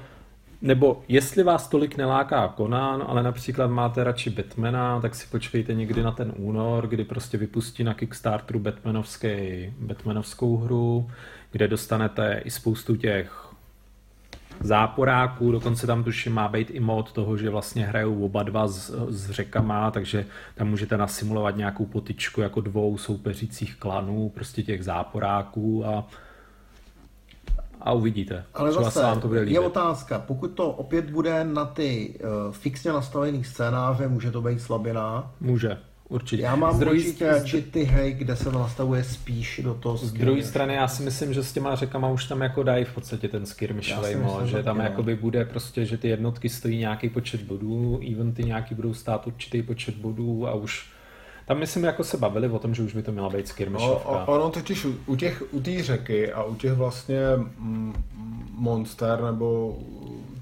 [0.66, 6.02] nebo jestli vás tolik neláká Conan, ale například máte radši Batmana, tak si počkejte někdy
[6.02, 9.28] na ten únor, kdy prostě vypustí na Kickstarteru Batmanovský,
[9.78, 11.10] Batmanovskou hru,
[11.52, 13.46] kde dostanete i spoustu těch
[14.60, 19.06] záporáků, dokonce tam tuším má být i mod toho, že vlastně hrajou oba dva s,
[19.08, 25.86] s řekama, takže tam můžete nasimulovat nějakou potičku jako dvou soupeřících klanů, prostě těch záporáků
[25.86, 26.06] a
[27.86, 28.44] a uvidíte.
[28.54, 29.54] Ale Třeba zase vám to bude líbit.
[29.54, 32.14] je otázka, pokud to opět bude na ty
[32.48, 35.30] uh, fixně nastavených scénáře, může to být slabina?
[35.40, 35.78] Může.
[36.08, 36.42] Určitě.
[36.42, 40.12] Já mám Zdroj, určitě radši ty hry, kde se to nastavuje spíš do toho Z
[40.12, 43.28] druhé strany já si myslím, že s těma řekama už tam jako dají v podstatě
[43.28, 48.00] ten skirmishový mod, že tam jakoby bude prostě, že ty jednotky stojí nějaký počet bodů,
[48.12, 50.86] eventy nějaký budou stát určitý počet bodů a už
[51.46, 54.12] tam myslím, jako se bavili o tom, že už by to měla být skirmishovka.
[54.12, 57.94] No, ono totiž u, u těch u té řeky a u těch vlastně mm,
[58.50, 59.78] monster nebo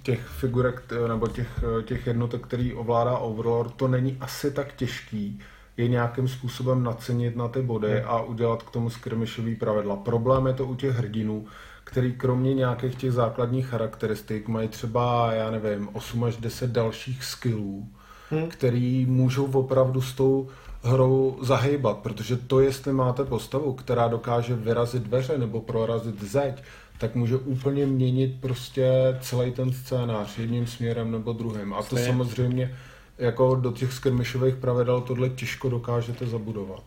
[0.02, 5.40] těch figurek nebo těch, těch jednotek, který ovládá Overlord, to není asi tak těžký
[5.76, 8.02] je nějakým způsobem nacenit na ty body hmm.
[8.06, 9.96] a udělat k tomu skirmishový pravidla.
[9.96, 11.46] Problém je to u těch hrdinů,
[11.84, 17.88] který kromě nějakých těch základních charakteristik mají třeba, já nevím, 8 až 10 dalších skillů,
[18.30, 18.48] hmm.
[18.48, 20.48] který můžou opravdu s tou
[20.84, 26.62] hrou zahejbat, protože to, jestli máte postavu, která dokáže vyrazit dveře nebo prorazit zeď,
[26.98, 31.74] tak může úplně měnit prostě celý ten scénář jedním směrem nebo druhým.
[31.74, 32.06] A to Stejně.
[32.06, 32.76] samozřejmě
[33.18, 36.82] jako do těch skirmishových pravidel tohle těžko dokážete zabudovat.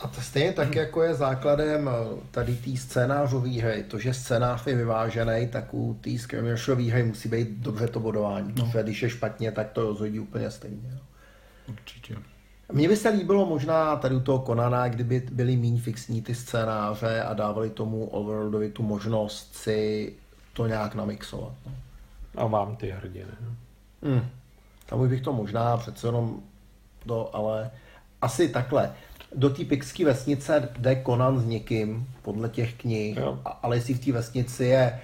[0.00, 4.66] A to stejně tak, jako je základem eh, tady té scénářové hry, to, že scénář
[4.66, 8.54] je vyvážený, tak u té skirmishové hry musí být dobře to bodování.
[8.58, 8.72] No.
[8.82, 10.90] Když je špatně, tak to rozhodí úplně stejně.
[10.92, 11.00] No.
[11.68, 12.16] Určitě.
[12.72, 17.22] Mně by se líbilo možná tady u toho Konana, kdyby byly méně fixní ty scénáře
[17.22, 20.12] a dávali tomu Overlordovi tu možnost si
[20.52, 21.52] to nějak namixovat.
[21.66, 21.72] No.
[22.36, 23.32] A vám ty hrdiny.
[24.02, 24.22] Hmm.
[24.86, 26.40] Tam bych to možná přece jenom
[27.06, 27.70] do, ale
[28.22, 28.92] asi takhle.
[29.36, 33.38] Do té pixské vesnice jde Conan s někým, podle těch knih, jo.
[33.62, 35.00] ale jestli v té vesnici je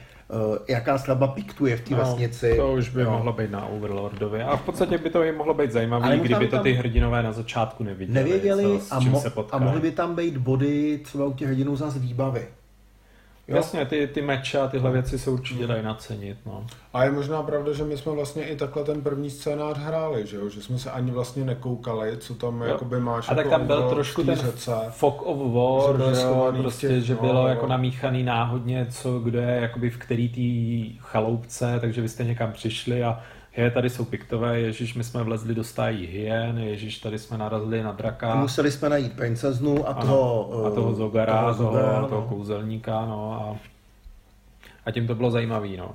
[0.68, 2.56] jaká skladba piktuje v té no, vesnici.
[2.56, 3.10] To už by jo.
[3.10, 4.42] mohlo být na Overlordovi.
[4.42, 7.84] A v podstatě by to i mohlo být zajímavé, kdyby to ty hrdinové na začátku
[7.84, 8.14] neviděli.
[8.14, 11.98] Nevěděli co, a, mo- a mohly by tam být body třeba u těch hrdinů zase
[11.98, 12.48] výbavy.
[13.48, 13.56] Jo?
[13.56, 16.38] Jasně, ty, ty meče a tyhle věci se určitě dají nacenit.
[16.46, 16.66] No.
[16.92, 20.36] A je možná pravda, že my jsme vlastně i takhle ten první scénář hráli, že
[20.36, 20.48] jo?
[20.48, 22.68] že jsme se ani vlastně nekoukali, co tam jo.
[22.68, 23.28] jakoby máš.
[23.28, 24.72] A tak jako tam byl trošku ten řece.
[24.90, 29.38] fog of war, že, jo, prostě, těch, že bylo no, jako namíchaný náhodně, co kdo
[29.38, 33.20] je jakoby v který tý chaloupce, takže vy jste někam přišli a
[33.56, 37.82] je, tady jsou piktové, ježíš, my jsme vlezli do stájí hyen, ježíš, tady jsme narazili
[37.82, 38.34] na draka.
[38.34, 42.08] Museli jsme najít princeznu a toho, ano, a toho Zogara, toho, Zogara, toho, no.
[42.08, 43.56] toho kouzelníka, no a,
[44.86, 45.94] a tím to bylo zajímavý, no.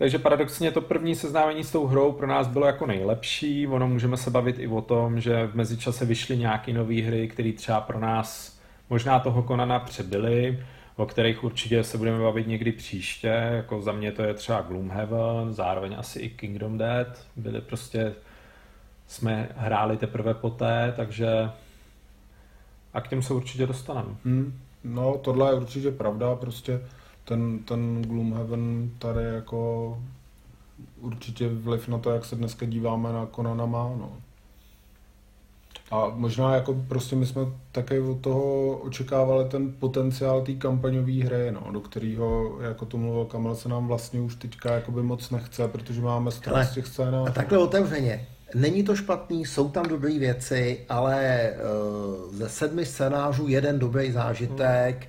[0.00, 3.66] Takže paradoxně to první seznámení s tou hrou pro nás bylo jako nejlepší.
[3.66, 7.52] Ono můžeme se bavit i o tom, že v mezičase vyšly nějaké nové hry, které
[7.52, 8.58] třeba pro nás
[8.90, 10.64] možná toho Konana přebyly
[11.00, 13.28] o kterých určitě se budeme bavit někdy příště.
[13.28, 17.26] Jako za mě to je třeba Gloomhaven, zároveň asi i Kingdom Dead.
[17.36, 18.14] Byli prostě,
[19.06, 21.50] jsme hráli teprve poté, takže
[22.92, 24.08] a k těm se určitě dostaneme.
[24.24, 24.60] Hmm.
[24.84, 26.80] No, tohle je určitě pravda, prostě
[27.24, 30.02] ten, ten Gloomhaven tady jako
[31.00, 34.12] určitě vliv na to, jak se dneska díváme na Conana má, no.
[35.90, 41.52] A možná jako prostě my jsme také od toho očekávali ten potenciál té kampaňové hry,
[41.52, 45.68] no, do kterého, jako to mluvil Kamil, se nám vlastně už teďka jakoby moc nechce,
[45.68, 47.26] protože máme strach z těch scénářů.
[47.26, 48.26] A takhle otevřeně.
[48.54, 55.08] Není to špatný, jsou tam dobré věci, ale uh, ze sedmi scénářů jeden dobrý zážitek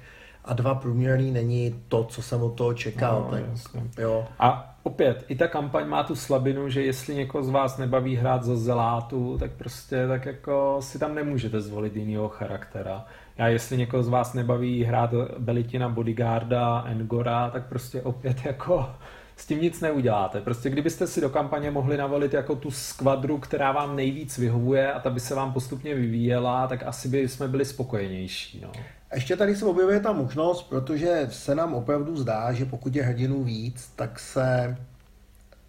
[0.52, 3.22] a dva průměrný není to, co jsem od toho čekal.
[3.22, 3.84] No, tak, jasně.
[3.98, 4.26] jo.
[4.40, 8.44] A opět, i ta kampaň má tu slabinu, že jestli někoho z vás nebaví hrát
[8.44, 13.06] za zelátu, tak prostě tak jako si tam nemůžete zvolit jinýho charaktera.
[13.38, 18.90] Já jestli někoho z vás nebaví hrát Belitina Bodyguarda, Engora, tak prostě opět jako
[19.36, 20.42] s tím nic neuděláte.
[20.42, 25.00] Prostě kdybyste si do kampaně mohli navolit jako tu skvadru, která vám nejvíc vyhovuje a
[25.00, 28.62] ta by se vám postupně vyvíjela, tak asi by jsme byli spokojenější.
[28.62, 28.72] No.
[29.12, 33.04] A ještě tady se objevuje ta možnost, protože se nám opravdu zdá, že pokud je
[33.04, 34.78] hrdinů víc, tak se,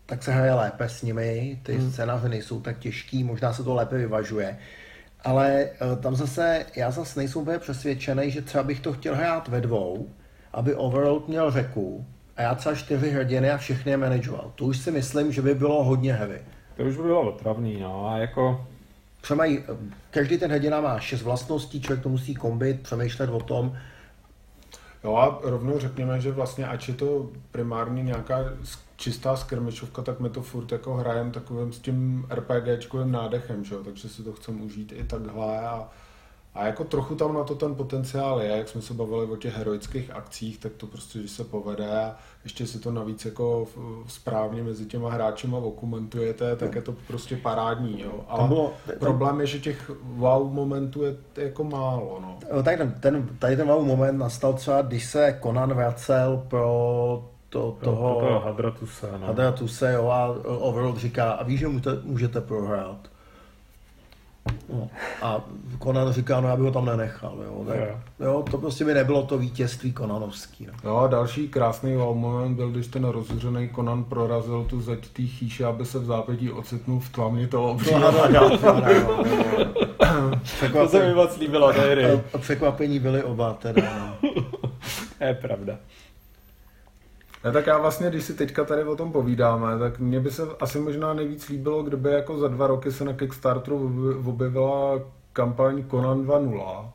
[0.07, 1.91] tak se hraje lépe s nimi, ty hmm.
[1.91, 4.59] scénáře nejsou tak těžký, možná se to lépe vyvažuje.
[5.25, 9.49] Ale eh, tam zase, já zase nejsem úplně přesvědčený, že třeba bych to chtěl hrát
[9.49, 10.09] ve dvou,
[10.53, 14.53] aby Overlord měl řeku a já třeba čtyři hrdiny a všechny je manageoval.
[14.55, 16.43] To už si myslím, že by bylo hodně heavy.
[16.77, 18.67] To už by bylo otravný, no a jako
[19.23, 19.65] Třeba mají,
[20.11, 23.77] každý ten hrdina má šest vlastností, člověk to musí kombit, přemýšlet o tom,
[25.05, 28.37] Jo a rovnou řekněme, že vlastně ač je to primárně nějaká
[28.97, 33.85] čistá skirmishovka, tak my to furt jako hrajem takovým s tím RPGčkovým nádechem, že jo?
[33.85, 35.89] takže si to chcem užít i takhle a,
[36.55, 39.57] a jako trochu tam na to ten potenciál je, jak jsme se bavili o těch
[39.57, 43.67] heroických akcích, tak to prostě, když se povede a ještě si to navíc jako
[44.07, 48.13] správně mezi těma hráčima okumentujete, tak je to prostě parádní, jo.
[48.29, 52.39] Ale bylo- problém je, že těch wow momentů je jako málo, no.
[52.55, 57.29] No, Tak ten, ten, tady ten malý moment nastal třeba, když se Conan vracel pro
[57.49, 59.27] to, toho, toho Hadratuse, no.
[59.27, 60.27] Hadratuse, jo, a
[60.59, 63.12] Overlord říká, a víš, že můžete, můžete prohrát.
[64.73, 64.89] No,
[65.23, 65.41] a
[65.83, 67.87] Conan říká, no já bych ho tam nenechal, jo, tak, Jo.
[68.21, 68.45] jo.
[68.51, 70.67] to prostě by nebylo to vítězství Conanovský.
[70.67, 70.73] No.
[70.85, 75.23] No a další krásný wow moment byl, když ten rozhořený Conan prorazil tu zeď té
[75.23, 78.01] chýše, aby se v zápětí ocitnul v tlamě toho obřího
[80.73, 81.73] To se mi moc líbilo,
[82.39, 83.83] Překvapení byly oba teda.
[84.23, 84.31] No.
[85.19, 85.79] To je pravda.
[87.45, 90.43] Ne, tak já vlastně, když si teďka tady o tom povídáme, tak mně by se
[90.61, 95.01] asi možná nejvíc líbilo, kdyby jako za dva roky se na Kickstarteru obje- objevila
[95.33, 96.89] kampaň Conan 2.0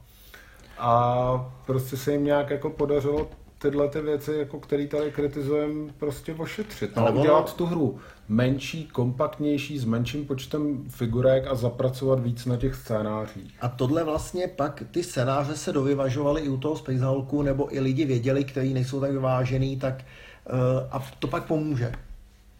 [0.80, 3.28] a prostě se jim nějak jako podařilo
[3.60, 6.95] tyhle ty věci, jako který tady kritizujeme, prostě ošetřit.
[6.95, 12.57] No, Ale udělat tu hru menší, kompaktnější, s menším počtem figurek a zapracovat víc na
[12.57, 13.53] těch scénářích.
[13.61, 17.80] A tohle vlastně pak, ty scénáře se dovyvažovaly i u toho Space Hulku, nebo i
[17.80, 20.59] lidi věděli, kteří nejsou tak vyvážený, tak uh,
[20.91, 21.91] a to pak pomůže.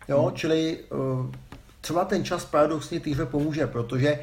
[0.10, 0.36] Jo, hmm.
[0.36, 1.26] čili uh,
[1.82, 4.20] třeba ten čas paradoxně týře pomůže, protože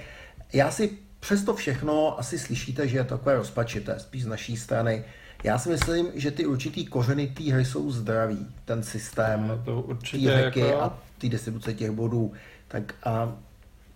[0.52, 0.90] já si
[1.20, 5.04] přesto všechno asi slyšíte, že je takové rozpačité, spíš z naší strany.
[5.44, 8.46] Já si myslím, že ty určitý kořeny té hry jsou zdraví.
[8.64, 12.32] Ten systém, No, to určitě jako- a ty distribuce těch bodů.
[12.68, 13.32] Tak a,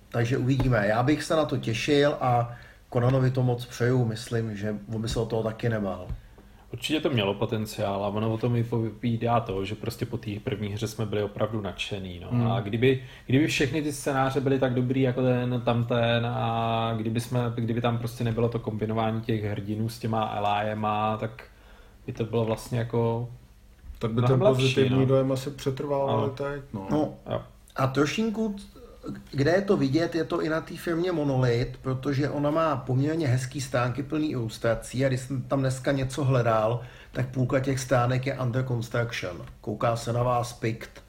[0.08, 0.86] takže uvidíme.
[0.86, 2.56] Já bych se na to těšil a
[2.88, 4.04] Konanovi to moc přeju.
[4.04, 6.08] Myslím, že on by se o toho taky nebál.
[6.72, 10.30] Určitě to mělo potenciál a ono o tom i povídá to, že prostě po té
[10.44, 12.20] první hře jsme byli opravdu nadšený.
[12.20, 12.28] No.
[12.30, 12.52] Hmm.
[12.52, 17.40] A kdyby, kdyby všechny ty scénáře byly tak dobrý jako ten tamten a kdyby, jsme,
[17.54, 21.42] kdyby tam prostě nebylo to kombinování těch hrdinů s těma Eliema, tak
[22.06, 23.28] by to bylo vlastně jako...
[23.98, 25.06] Tak by ten lepší, pozitivní no.
[25.06, 26.86] dojem asi přetrval, ale teď, no.
[26.90, 27.14] No.
[27.76, 28.56] A trošinku,
[29.30, 33.26] kde je to vidět, je to i na té firmě Monolith, protože ona má poměrně
[33.26, 36.80] hezký stránky plný ilustrací a když jsem tam dneska něco hledal,
[37.12, 39.42] tak půlka těch stránek je under construction.
[39.60, 41.02] Kouká se na vás pikt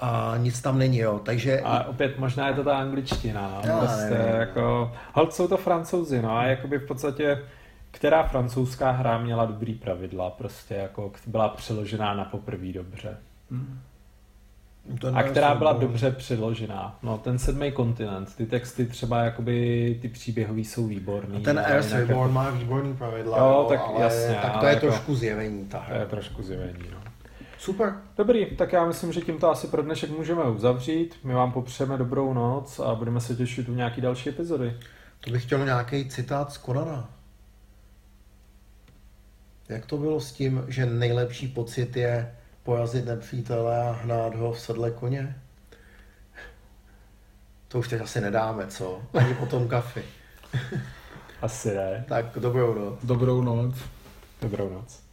[0.00, 1.20] a nic tam není, jo.
[1.24, 3.70] Takže A opět možná je to ta angličtina, no.
[3.70, 4.40] Já prostě nevím.
[4.40, 7.42] jako, hold jsou to francouzi, no a jakoby v podstatě
[7.90, 13.16] která francouzská hra měla dobrý pravidla, prostě jako byla přeložená na poprvé dobře.
[15.00, 16.98] to A která byla dobře přeložená.
[17.02, 21.42] No, ten sedmý kontinent, ty texty třeba jakoby, ty příběhový jsou výborný.
[21.42, 24.68] Ten ale Earth Reborn jako- má výborný pravidla, Jo, tak ale, jasně, tak to ale
[24.70, 25.64] je jako- trošku zjevení.
[25.64, 25.96] Ta To hra.
[25.96, 26.98] je trošku zjevení, no.
[27.58, 27.92] Super.
[28.16, 31.14] Dobrý, tak já myslím, že tímto asi pro dnešek můžeme uzavřít.
[31.24, 34.76] My vám popřejeme dobrou noc a budeme se těšit u nějaký další epizody.
[35.20, 37.08] To bych chtěl nějaký citát z Konana.
[39.68, 44.60] Jak to bylo s tím, že nejlepší pocit je porazit nepřítele a hnát ho v
[44.60, 45.36] sedle koně?
[47.68, 49.02] To už teď asi nedáme, co?
[49.14, 50.02] Ani po tom kafi.
[51.42, 52.04] Asi ne.
[52.08, 52.98] Tak dobrou noc.
[53.02, 53.74] Dobrou noc.
[54.42, 55.07] Dobrou noc.